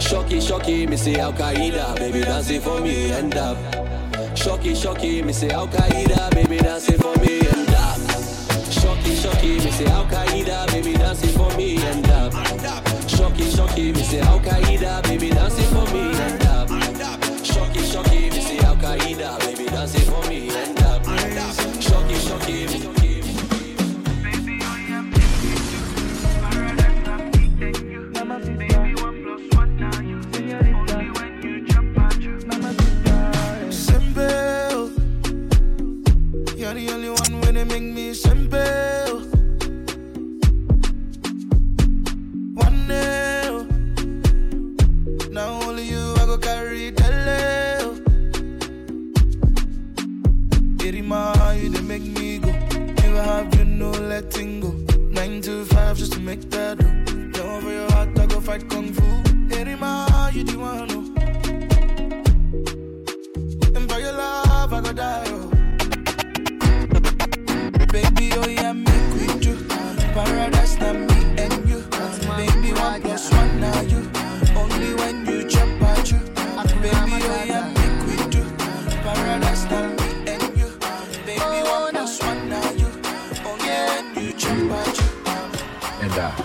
Shocky, 0.00 0.40
shocky, 0.40 0.86
me 0.86 0.96
say 0.96 1.16
Al 1.16 1.32
Qaeda, 1.32 1.96
baby 1.96 2.20
dancing 2.20 2.60
for 2.60 2.80
me 2.80 3.10
and 3.10 3.34
up. 3.36 3.56
Shocky, 4.36 4.72
shocky, 4.72 5.22
me 5.22 5.32
say 5.32 5.50
Al 5.50 5.66
Qaeda, 5.66 6.30
baby 6.32 6.58
dancing 6.58 6.98
for 6.98 7.16
me 7.16 7.40
and 7.40 7.70
up. 7.74 7.98
Shocky, 8.70 9.16
shocky, 9.16 9.58
me 9.58 9.70
say 9.72 9.86
Al 9.86 10.04
Qaeda, 10.04 10.66
baby 10.68 10.92
dancing 10.92 11.30
for 11.30 11.50
me 11.56 11.76
and 11.86 12.06
up. 12.10 12.32
Shocky, 13.08 13.50
shocky, 13.50 13.92
me 13.92 14.02
say 14.04 14.20
Al 14.20 14.38
Qaeda, 14.38 15.02
baby 15.02 15.30
dancing 15.30 15.59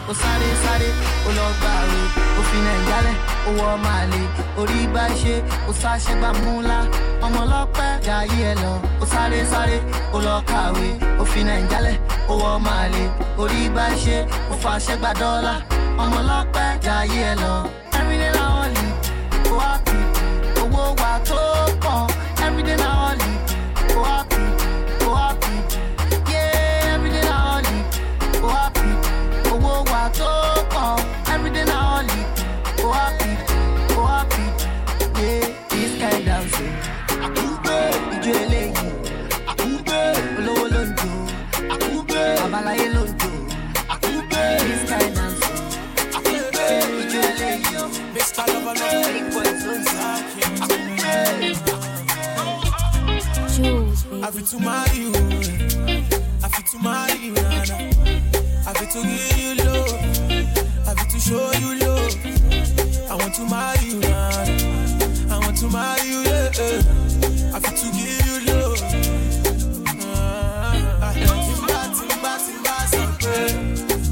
ó 0.09 0.13
sáré 0.21 0.49
sáré 0.63 0.89
ó 1.27 1.29
lọ 1.37 1.45
gbàre 1.59 1.99
ó 2.39 2.41
fi 2.49 2.57
nàìjálẹ̀ 2.65 3.15
ó 3.47 3.51
wọ 3.59 3.67
màlè. 3.85 4.21
Orí 4.61 4.79
bá 4.93 5.05
ṣe 5.21 5.35
ó 5.69 5.71
sáṣẹ́ 5.81 6.15
bá 6.21 6.29
múlá. 6.43 6.79
Ọmọ 7.25 7.39
ọlọ́pẹ́ 7.45 7.89
jayé 8.05 8.39
ẹ 8.51 8.53
lọ. 8.63 8.71
Ó 9.03 9.05
sáré 9.13 9.39
sáré 9.51 9.77
ó 10.15 10.17
lọ 10.25 10.35
kàwé. 10.49 10.87
Ó 11.21 11.23
fi 11.31 11.39
nàìjálẹ̀ 11.49 11.97
ó 12.31 12.33
wọ 12.41 12.51
màlè. 12.67 13.03
Orí 13.41 13.61
bá 13.75 13.85
ṣe 14.03 14.17
ó 14.53 14.55
fàṣẹ 14.63 14.95
gba 15.01 15.11
dọ́là. 15.21 15.55
Ọmọ 16.01 16.17
ọlọ́pẹ́ 16.21 16.67
jayé 16.85 17.19
ẹ 17.31 17.35
lọ. 17.43 17.53
Fit 54.45 54.57
to 54.57 54.59
marry 54.63 54.97
you. 54.97 55.11
I 56.43 56.49
fit 56.49 56.65
to 56.67 56.79
marry 56.79 57.17
you. 57.19 57.33
nah. 57.33 58.67
I 58.67 58.73
fit 58.73 58.89
to 58.91 59.01
give 59.03 59.37
you 59.37 59.55
love. 59.65 59.93
I 60.87 60.93
fit 60.95 61.09
to 61.09 61.19
show 61.19 61.51
you 61.53 61.79
love. 61.79 62.15
I 63.09 63.15
want 63.15 63.33
to 63.35 63.49
marry 63.49 63.85
you. 63.85 64.01
I 64.03 65.37
want 65.39 65.57
to 65.57 65.69
marry 65.69 66.07
you. 66.07 66.21
Yeah. 66.23 67.55
I 67.55 67.59
fit 67.59 67.75
to 67.77 67.87
give 67.91 68.25
you 68.27 68.53
love. 68.53 68.81
Ah, 69.87 71.01
ah, 71.01 71.13
timba, 71.13 71.79
timba, 71.95 72.33
timba, 72.45 72.75
sọ 72.91 73.03
pé. 73.21 73.35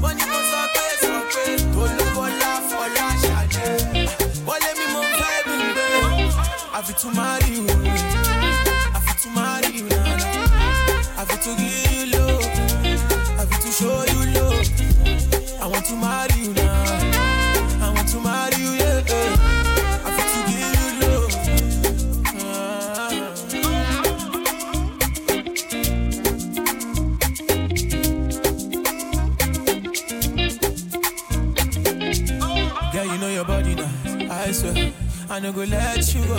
Wọ́n 0.02 0.14
ní 0.18 0.24
mo 0.30 0.40
sọ 0.50 0.60
pé, 0.74 0.84
sọ 1.02 1.14
pé. 1.32 1.44
Olúbọlá 1.82 2.52
Fọlá 2.68 3.06
Ṣadé. 3.22 3.68
Wọlé 4.46 4.70
mi 4.78 4.86
mo 4.94 5.00
fẹ́ 5.18 5.36
bí 5.46 5.56
gbé. 5.72 5.86
I 6.76 6.82
fit 6.86 6.96
to 6.98 7.08
marry 7.18 7.50
you. 7.54 8.13
To 11.44 11.50
give 11.56 11.92
you 11.92 12.06
love. 12.18 12.44
I 13.38 13.44
fit 13.44 13.60
to 13.60 13.70
show 13.72 14.04
you 14.04 14.20
love. 14.32 14.66
I 15.60 15.66
want 15.66 15.84
to 15.86 15.94
marry 15.96 16.40
you 16.40 16.52
now. 16.54 16.84
I 17.84 17.92
want 17.94 18.08
to 18.08 18.18
marry 18.20 18.56
you, 18.62 18.72
yeah. 18.72 19.02
yeah. 19.06 19.36
I 20.04 20.10
fit 20.16 20.28
to 20.34 20.40
give 20.50 20.76
you 20.80 20.90
love. 21.02 21.32
Ah. 22.40 23.10
Girl, 32.92 33.04
you 33.06 33.18
know 33.18 33.28
your 33.28 33.44
body 33.44 33.74
nice. 33.74 34.30
I 34.30 34.52
swear, 34.52 34.92
I 35.28 35.40
no 35.40 35.52
go 35.52 35.64
let 35.64 36.14
you 36.14 36.24
go. 36.24 36.36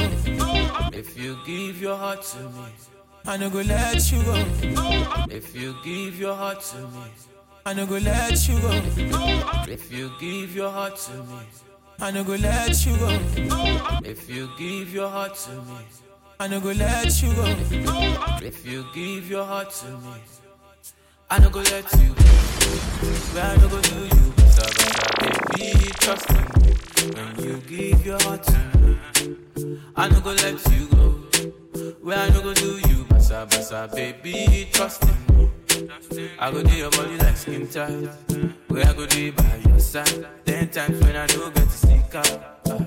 If 0.93 1.17
you 1.17 1.37
give 1.45 1.81
your 1.81 1.97
heart 1.97 2.21
to 2.23 2.39
me, 2.49 2.64
I 3.27 3.37
no 3.37 3.49
go 3.49 3.61
let 3.61 4.11
you 4.11 4.21
go. 4.23 4.35
if 5.29 5.55
you 5.55 5.75
give 5.83 6.19
your 6.19 6.35
heart 6.35 6.61
to 6.61 6.77
me, 6.77 7.03
I 7.65 7.73
no 7.73 7.85
go 7.85 7.97
let 7.97 8.47
you 8.47 8.59
go. 8.59 8.71
if 9.67 9.91
you 9.91 10.11
give 10.19 10.55
your 10.55 10.69
heart 10.71 10.97
to 10.97 11.11
me, 11.23 11.39
I 11.99 12.11
no 12.11 12.23
go 12.23 12.35
let 12.35 12.85
you 12.85 12.95
go. 12.97 13.09
if 14.03 14.29
you 14.29 14.49
give 14.57 14.93
your 14.93 15.09
heart 15.09 15.35
to 15.35 15.51
me, 15.51 15.77
I 16.39 16.47
no 16.47 16.59
go 16.59 16.71
let 16.71 17.21
you 17.23 17.33
go. 17.33 17.45
if 18.45 18.65
you 18.65 18.85
give 18.93 19.29
your 19.29 19.45
heart 19.45 19.71
to 19.71 19.87
me, 19.87 20.13
I 21.29 21.39
no 21.39 21.49
go 21.49 21.59
let 21.59 21.91
you 21.93 22.13
go. 22.13 22.25
I 23.37 23.57
no 23.57 23.67
go 23.69 23.81
do 23.81 23.95
you, 24.15 24.33
baby, 25.57 25.89
trust 25.99 26.29
me. 26.29 26.39
When 27.15 27.39
you 27.43 27.57
give 27.67 28.05
your 28.05 28.19
heart 28.21 28.43
to 28.43 28.77
me, 28.77 28.97
I 29.95 30.09
no 30.09 30.19
go 30.21 30.31
let 30.31 30.71
you 30.71 30.87
go. 30.87 31.05
Where 32.01 32.17
I 32.19 32.29
no 32.29 32.41
go 32.41 32.53
do 32.53 32.77
you, 32.87 33.04
basa, 33.45 33.87
baby, 33.93 34.67
trust 34.71 35.03
in 35.03 35.09
me. 35.37 35.49
I 36.39 36.51
go 36.51 36.63
do 36.63 36.75
your 36.75 36.91
body 36.91 37.17
like 37.17 37.37
skin 37.37 37.67
tight. 37.67 38.09
Where 38.67 38.85
I 38.85 38.93
go 38.93 39.05
do 39.05 39.31
by 39.33 39.61
your 39.67 39.79
side. 39.79 40.25
Ten 40.45 40.69
times 40.69 41.01
when 41.03 41.15
I 41.15 41.27
don't 41.27 41.53
get 41.53 41.63
to 41.63 41.77
sneak 41.77 42.15
out, 42.15 42.61
uh, 42.69 42.83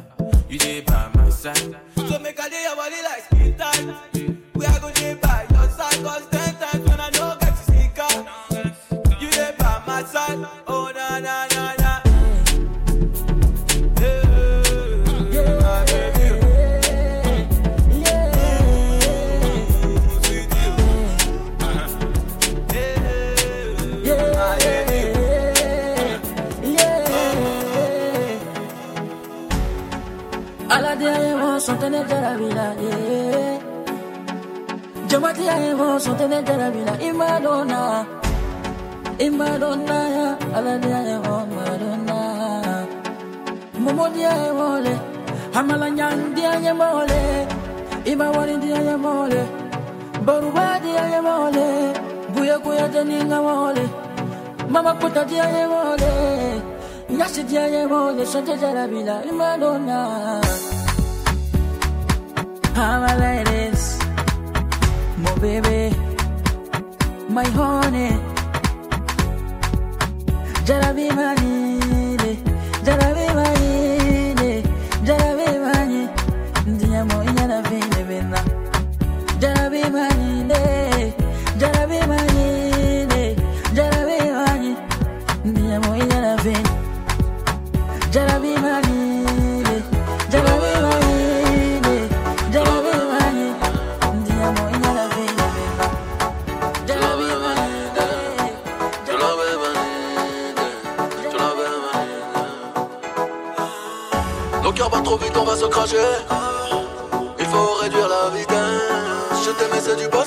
you 0.48 0.58
dey 0.58 0.80
by 0.80 1.10
my 1.14 1.28
side. 1.30 1.76
So 1.96 2.18
make 2.18 2.40
I 2.40 2.48
do 2.48 2.56
your 2.56 2.76
body 2.76 3.02
like 3.02 3.22
skin 3.24 3.54
tight. 3.56 4.36
Where 4.54 4.68
I 4.68 4.78
go 4.78 4.90
do 4.92 5.14
by 5.16 5.27
ayemo 31.68 31.76
sontene 31.76 32.00
jarabila 32.08 32.66
yeah. 32.80 33.60
Jamati 35.08 35.48
ayemo 35.48 36.00
sontene 36.00 36.42
jarabila 36.42 37.00
imadona 37.00 38.06
imadona 39.18 39.98
ya 40.08 40.38
alade 40.56 40.94
ayemo 40.94 41.46
madonna. 41.46 42.86
Momodi 43.78 44.24
ayemo 44.24 44.80
le 44.80 44.94
Hamala 45.54 45.90
nyandi 45.90 46.42
ayemo 46.44 47.04
le 47.06 47.46
Imawari 48.04 48.56
di 48.58 48.72
ayemo 48.72 49.28
le 49.28 49.42
Baruba 50.24 50.80
di 50.80 50.90
ayemo 50.96 51.50
le 51.50 51.92
Buya 52.34 52.58
kuya 52.58 52.88
teninga 52.88 53.40
mole 53.42 53.84
Mama 54.68 54.94
kuta 54.94 55.24
di 55.24 55.36
ayemo 55.40 55.96
le 55.96 56.62
Nyasi 57.10 57.44
di 57.44 57.56
ayemo 57.56 58.12
le 58.16 58.26
Sonte 58.26 58.56
jarabila 58.58 59.22
imadona 59.24 60.40
How 60.42 60.67
my 62.78 63.16
ladies, 63.16 63.98
my 65.18 65.34
baby, 65.40 65.96
my 67.28 67.44
honey. 67.58 68.12
Jarabi 70.66 71.06
manile, 71.18 72.32
jarabi 72.86 73.26
manile, 73.38 73.97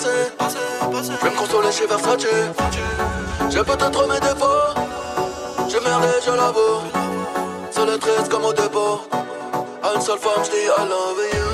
Je 0.01 0.07
vais 1.23 1.29
me 1.29 1.37
consoler 1.37 1.71
chez 1.71 1.85
Versace. 1.85 2.25
J'ai 3.49 3.63
peut-être 3.63 4.07
mes 4.07 4.19
défauts. 4.19 4.73
J'ai 5.69 5.79
merdé, 5.79 6.07
je 6.25 6.31
l'avoue. 6.31 6.81
C'est 7.69 7.85
le 7.85 7.99
triste 7.99 8.29
comme 8.29 8.45
au 8.45 8.53
dépôt. 8.53 9.01
À 9.83 9.93
une 9.95 10.01
seule 10.01 10.17
femme, 10.17 10.43
je 10.43 10.49
dis 10.49 10.65
I 10.65 10.85
love 10.89 11.21
you. 11.33 11.49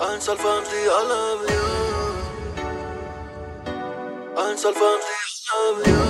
À 0.00 0.14
une 0.14 0.20
seule 0.20 0.38
femme, 0.38 0.62
je 0.64 0.70
dis 0.70 0.84
I 0.86 1.02
love 1.08 1.46
you. 1.50 1.64
À 4.36 4.50
une 4.50 4.56
seule 4.58 4.74
femme, 4.74 5.00
je 5.00 5.06
dis 5.06 5.16
I 5.48 5.52
love 5.52 5.82
you. 5.88 6.02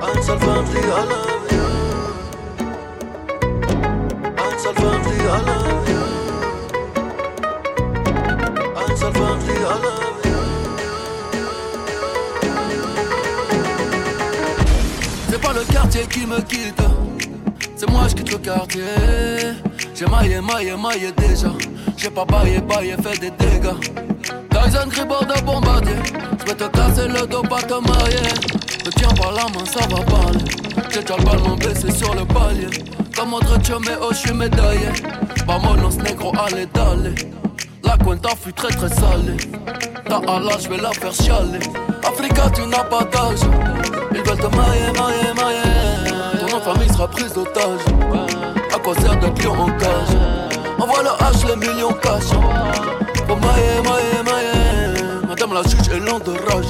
À 0.00 0.04
une 0.14 0.22
seule 0.22 0.38
femme, 0.38 0.64
je 0.66 0.70
dis 0.72 0.86
I 0.86 0.88
love 1.10 1.46
you. 1.52 1.66
À 4.36 4.40
une 4.52 4.58
seule 4.58 4.74
femme, 4.76 5.02
je 5.02 5.08
dis 5.08 5.16
I 5.16 5.28
love 5.46 5.64
you. 5.64 5.69
Qui 16.08 16.26
me 16.26 16.40
quitte, 16.40 16.82
c'est 17.76 17.90
moi 17.90 18.02
je 18.08 18.14
quitte 18.14 18.32
le 18.32 18.38
quartier. 18.38 18.82
J'ai 19.94 20.06
maillé, 20.06 20.40
maillé, 20.40 20.76
maillé 20.76 21.12
déjà. 21.12 21.52
J'ai 21.96 22.10
pas 22.10 22.24
baillé, 22.24 22.60
baillé, 22.60 22.94
fait 23.02 23.18
des 23.18 23.30
dégâts. 23.30 23.74
Tyson 24.50 24.88
Gribord 24.88 25.26
de 25.26 25.40
bombardier. 25.42 25.96
Je 26.38 26.46
vais 26.46 26.54
te 26.54 26.64
casser 26.68 27.08
le 27.08 27.26
dos, 27.26 27.42
pas 27.42 27.62
te 27.62 27.74
marier. 27.74 28.16
Me 28.86 28.90
tiens 28.90 29.08
par 29.08 29.32
la 29.32 29.44
main, 29.44 29.64
ça 29.66 29.80
va 29.88 30.02
parler. 30.04 30.44
J'ai 30.90 31.00
déjà 31.00 31.16
le 31.18 31.24
ballon 31.24 31.56
baissé 31.56 31.90
sur 31.92 32.14
le 32.14 32.24
palier. 32.24 32.68
Comme 33.16 33.34
autre 33.34 33.80
mais 33.80 33.96
oh, 34.00 34.08
je 34.10 34.16
suis 34.16 34.32
médaillé. 34.32 34.88
Vamonos 35.46 35.98
négro, 36.02 36.32
allez, 36.38 36.66
d'aller. 36.66 37.14
La 37.84 37.98
cuenta 37.98 38.30
fut 38.40 38.52
très 38.52 38.68
très 38.68 38.88
salée. 38.88 39.36
Ta 40.08 40.16
Allah, 40.26 40.56
je 40.62 40.68
vais 40.68 40.78
la 40.78 40.92
faire 40.92 41.12
chialer. 41.12 41.60
Africa, 42.06 42.50
tu 42.54 42.62
n'as 42.66 42.84
pas 42.84 43.04
d'âge. 43.04 43.99
Ils 44.12 44.22
veulent 44.22 44.38
te 44.38 44.56
mailler, 44.56 44.92
mailler, 44.98 45.32
mailler. 45.34 46.40
Ton 46.40 46.56
de 46.56 46.62
famille 46.62 46.88
sera 46.88 47.08
prise 47.08 47.32
d'otage. 47.32 47.80
À 48.74 48.78
quoi 48.78 48.94
sert 48.94 49.16
d'être 49.16 49.42
lion 49.42 49.52
en 49.52 49.70
cage? 49.78 50.16
Envoie 50.78 51.02
le 51.02 51.10
H, 51.10 51.46
les 51.48 51.56
millions 51.56 51.92
cash. 52.02 52.30
Pour 53.26 53.36
mailler, 53.36 53.80
mailler, 53.84 54.22
mailler. 54.24 55.26
Madame 55.28 55.54
la 55.54 55.62
juge 55.62 55.88
est 55.94 56.00
lente 56.00 56.24
de 56.26 56.32
rage. 56.32 56.66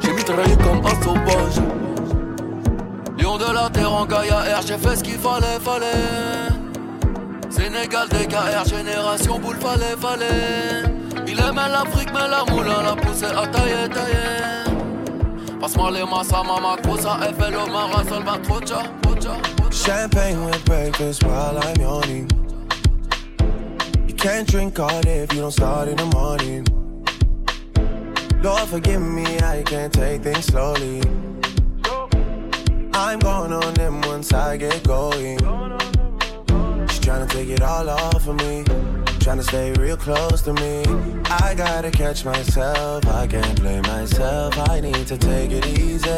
J'ai 0.00 0.12
mitraillé 0.12 0.56
comme 0.56 0.84
un 0.84 1.02
sauvage. 1.02 1.62
Lion 3.18 3.38
de 3.38 3.52
la 3.52 3.70
terre 3.70 3.92
en 3.92 4.04
Gaïa 4.04 4.58
R, 4.58 4.62
j'ai 4.66 4.78
fait 4.78 4.96
ce 4.96 5.02
qu'il 5.02 5.18
fallait, 5.18 5.58
fallait. 5.60 6.52
Sénégal, 7.50 8.08
DKR, 8.08 8.64
génération 8.68 9.38
boule, 9.38 9.56
fallait, 9.56 9.96
fallait. 9.98 10.84
Il 11.26 11.38
aimait 11.38 11.68
l'Afrique, 11.70 12.10
mais 12.12 12.28
la 12.28 12.44
moula 12.52 12.82
l'a 12.84 12.96
poussé 12.96 13.24
à 13.26 13.46
tailler, 13.46 13.88
tailler. 13.92 14.57
Les 15.60 16.04
massas, 16.04 16.44
mama, 16.44 16.76
cosa, 16.82 17.18
FL, 17.34 17.56
Omara, 17.56 18.04
Salva, 18.08 18.38
Trocha, 18.38 18.94
Trocha. 19.02 19.72
Champagne 19.72 20.44
with 20.44 20.64
breakfast 20.64 21.24
while 21.24 21.58
I'm 21.58 21.76
yawning. 21.80 22.30
You 24.06 24.14
can't 24.14 24.46
drink 24.46 24.78
all 24.78 25.00
day 25.00 25.20
if 25.20 25.32
you 25.32 25.40
don't 25.40 25.50
start 25.50 25.88
in 25.88 25.96
the 25.96 26.06
morning. 26.06 26.64
Lord, 28.40 28.68
forgive 28.68 29.02
me, 29.02 29.38
I 29.40 29.62
can't 29.64 29.92
take 29.92 30.22
things 30.22 30.44
slowly. 30.44 31.02
I'm 32.94 33.18
going 33.18 33.52
on 33.52 33.74
them 33.74 34.00
once 34.02 34.32
I 34.32 34.56
get 34.58 34.84
going. 34.84 35.38
She's 36.88 37.00
trying 37.00 37.26
to 37.26 37.34
take 37.34 37.48
it 37.48 37.62
all 37.62 37.88
off 37.90 38.28
of 38.28 38.36
me. 38.36 38.64
Trying 39.28 39.40
to 39.40 39.44
stay 39.44 39.72
real 39.72 39.98
close 39.98 40.40
to 40.40 40.54
me. 40.54 40.82
I 41.26 41.52
gotta 41.54 41.90
catch 41.90 42.24
myself, 42.24 43.06
I 43.08 43.26
can't 43.26 43.60
blame 43.60 43.82
myself. 43.82 44.56
I 44.70 44.80
need 44.80 45.06
to 45.06 45.18
take 45.18 45.50
it 45.50 45.66
easy, 45.66 46.08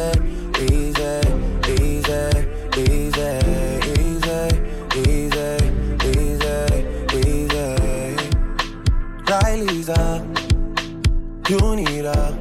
easy, 0.57 1.19
easy, 1.67 2.29
easy, 2.79 3.31
easy, 3.99 4.47
easy, 4.95 5.57
easy, 6.07 6.55
easy. 7.27 8.15
Riley's 9.29 9.89
up, 9.89 10.23
you 11.49 11.75
need 11.75 12.05
a 12.05 12.31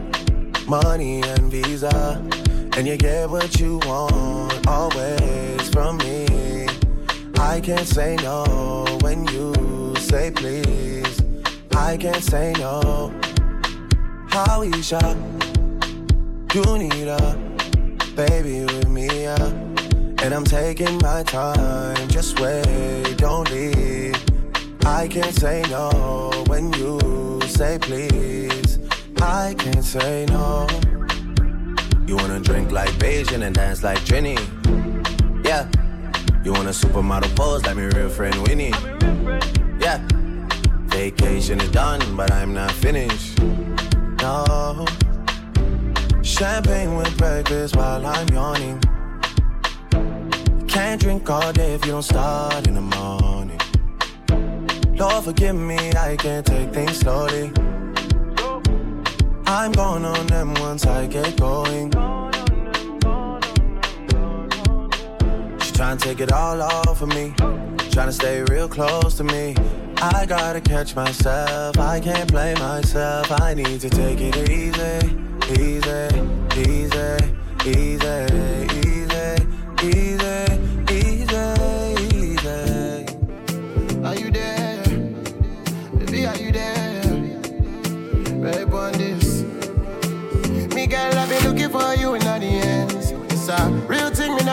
money 0.68 1.22
and 1.22 1.50
visa. 1.50 2.22
And 2.76 2.86
you 2.86 2.96
get 2.96 3.28
what 3.28 3.58
you 3.58 3.78
want 3.78 4.68
always 4.68 5.68
from 5.70 5.96
me. 5.96 6.68
I 7.40 7.60
can't 7.60 7.88
say 7.88 8.14
no 8.22 8.86
when 9.00 9.26
you 9.32 9.89
say 10.10 10.30
please. 10.32 11.22
I 11.76 11.96
can't 11.96 12.22
say 12.22 12.52
no. 12.58 13.14
How 14.28 14.60
we 14.60 14.82
shop? 14.82 15.16
You 16.52 16.64
need 16.78 17.06
a 17.06 17.38
baby 18.16 18.64
with 18.64 18.88
me, 18.88 19.06
yeah. 19.06 19.46
And 20.22 20.34
I'm 20.34 20.44
taking 20.44 20.98
my 20.98 21.22
time. 21.22 22.08
Just 22.08 22.40
wait, 22.40 23.14
don't 23.18 23.48
leave. 23.52 24.18
I 24.84 25.06
can't 25.06 25.34
say 25.34 25.62
no 25.70 26.32
when 26.48 26.72
you 26.72 27.40
say 27.46 27.78
please. 27.80 28.80
I 29.22 29.54
can't 29.56 29.84
say 29.84 30.26
no. 30.28 30.66
You 32.08 32.16
wanna 32.16 32.40
drink 32.40 32.72
like 32.72 32.90
Beijing 32.98 33.42
and 33.46 33.54
dance 33.54 33.84
like 33.84 34.04
Jenny? 34.04 34.36
Yeah. 35.44 35.68
You 36.42 36.52
want 36.52 36.66
a 36.66 36.74
supermodel 36.82 37.36
pose 37.36 37.64
like 37.64 37.76
my 37.76 37.84
real 37.84 38.08
friend 38.08 38.36
Winnie? 38.48 38.72
Yeah. 39.80 40.06
Vacation 40.88 41.60
is 41.60 41.70
done, 41.70 42.00
but 42.14 42.30
I'm 42.30 42.52
not 42.52 42.70
finished. 42.70 43.40
No. 44.20 44.84
Champagne 46.22 46.96
with 46.96 47.16
breakfast 47.16 47.76
while 47.76 48.04
I'm 48.04 48.28
yawning. 48.28 48.80
Can't 50.68 51.00
drink 51.00 51.28
all 51.30 51.52
day 51.52 51.74
if 51.74 51.84
you 51.86 51.92
don't 51.92 52.02
start 52.02 52.66
in 52.66 52.74
the 52.74 52.80
morning. 52.80 53.60
Lord, 54.96 55.24
forgive 55.24 55.56
me, 55.56 55.78
I 55.96 56.16
can't 56.16 56.44
take 56.44 56.72
things 56.74 56.98
slowly. 56.98 57.50
I'm 59.46 59.72
going 59.72 60.04
on 60.04 60.26
them 60.26 60.54
once 60.54 60.84
I 60.86 61.06
get 61.06 61.40
going. 61.40 61.90
Trying 65.80 65.96
to 65.96 66.08
take 66.08 66.20
it 66.20 66.30
all 66.30 66.60
off 66.60 67.00
of 67.00 67.08
me. 67.08 67.32
Trying 67.90 68.08
to 68.08 68.12
stay 68.12 68.42
real 68.50 68.68
close 68.68 69.14
to 69.14 69.24
me. 69.24 69.56
I 69.96 70.26
gotta 70.26 70.60
catch 70.60 70.94
myself. 70.94 71.78
I 71.78 71.98
can't 72.00 72.30
blame 72.30 72.58
myself. 72.58 73.32
I 73.40 73.54
need 73.54 73.80
to 73.80 73.88
take 73.88 74.20
it 74.20 74.36
easy, 74.50 75.16
easy, 75.58 76.10
easy, 76.60 77.16
easy, 77.64 77.96
easy, 77.96 78.26
easy, 78.84 79.36
easy, 79.82 80.29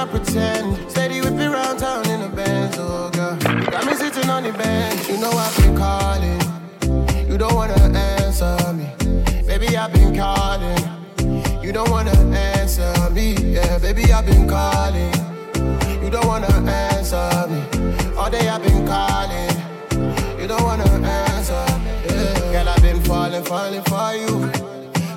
not 0.08 0.24
pretend. 0.24 0.92
Steady 0.92 1.22
whip 1.22 1.34
it 1.34 1.50
round 1.50 1.80
town 1.80 2.08
in 2.10 2.22
a 2.22 2.30
Benz, 2.30 2.76
oh 2.78 3.10
girl. 3.12 3.36
Got 3.72 3.86
me 3.86 3.94
sitting 3.94 4.30
on 4.30 4.44
the 4.44 4.52
bench, 4.54 5.10
you 5.10 5.18
know 5.18 5.30
I've 5.32 5.56
been 5.58 5.76
calling. 5.76 6.42
You 7.30 7.38
don't 7.38 7.54
wanna 7.54 7.74
answer 7.74 8.74
me, 8.74 8.90
baby 9.46 9.78
I've 9.78 9.94
been 9.94 10.16
calling. 10.16 10.78
You 11.64 11.72
don't 11.72 11.90
wanna 11.90 12.12
answer 12.12 12.94
me, 13.12 13.34
yeah, 13.34 13.78
baby 13.80 14.12
I've 14.14 14.26
been 14.26 14.48
calling. 14.48 15.14
You 16.04 16.10
don't 16.10 16.28
wanna 16.28 16.48
answer 16.48 17.48
me, 17.50 17.62
all 18.18 18.30
day 18.30 18.48
I've 18.48 18.64
been 18.64 18.86
calling. 18.88 19.52
You 20.40 20.48
don't 20.48 20.64
wanna 20.64 20.86
answer, 20.86 21.66
me, 21.84 21.92
yeah. 22.06 22.52
Girl 22.52 22.70
I've 22.70 22.82
been 22.82 23.02
falling, 23.02 23.44
falling 23.44 23.84
for 23.84 24.14
you, 24.14 24.50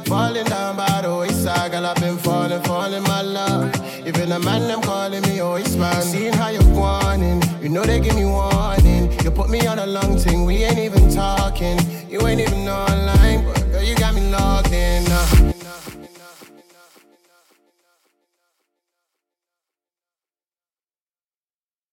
falling 0.04 0.44
down 0.44 0.76
by 0.76 1.00
the 1.02 1.14
wayside. 1.16 1.70
Girl 1.70 1.86
I've 1.86 1.96
been 1.96 2.18
falling, 2.18 2.62
falling 2.62 3.02
my 3.04 3.22
love. 3.22 3.79
Even 4.10 4.32
a 4.32 4.40
man 4.40 4.66
them 4.66 4.82
calling 4.82 5.22
me, 5.22 5.40
oh, 5.40 5.54
it's 5.54 5.76
man. 5.76 6.02
Seeing 6.02 6.32
how 6.32 6.48
you're 6.48 6.74
warning, 6.74 7.40
you 7.62 7.68
know 7.68 7.84
they 7.84 8.00
give 8.00 8.16
me 8.16 8.24
warning. 8.24 9.12
You 9.22 9.30
put 9.30 9.48
me 9.48 9.64
on 9.68 9.78
a 9.78 9.86
long 9.86 10.18
thing, 10.18 10.44
we 10.44 10.64
ain't 10.64 10.80
even 10.80 11.08
talking. 11.14 11.78
You 12.08 12.26
ain't 12.26 12.40
even 12.40 12.66
online, 12.66 13.44
but 13.44 13.62
girl, 13.70 13.84
you 13.84 13.94
got 13.94 14.16
me 14.16 14.28
logged 14.32 14.72
in. 14.72 15.04
Uh. 15.08 15.39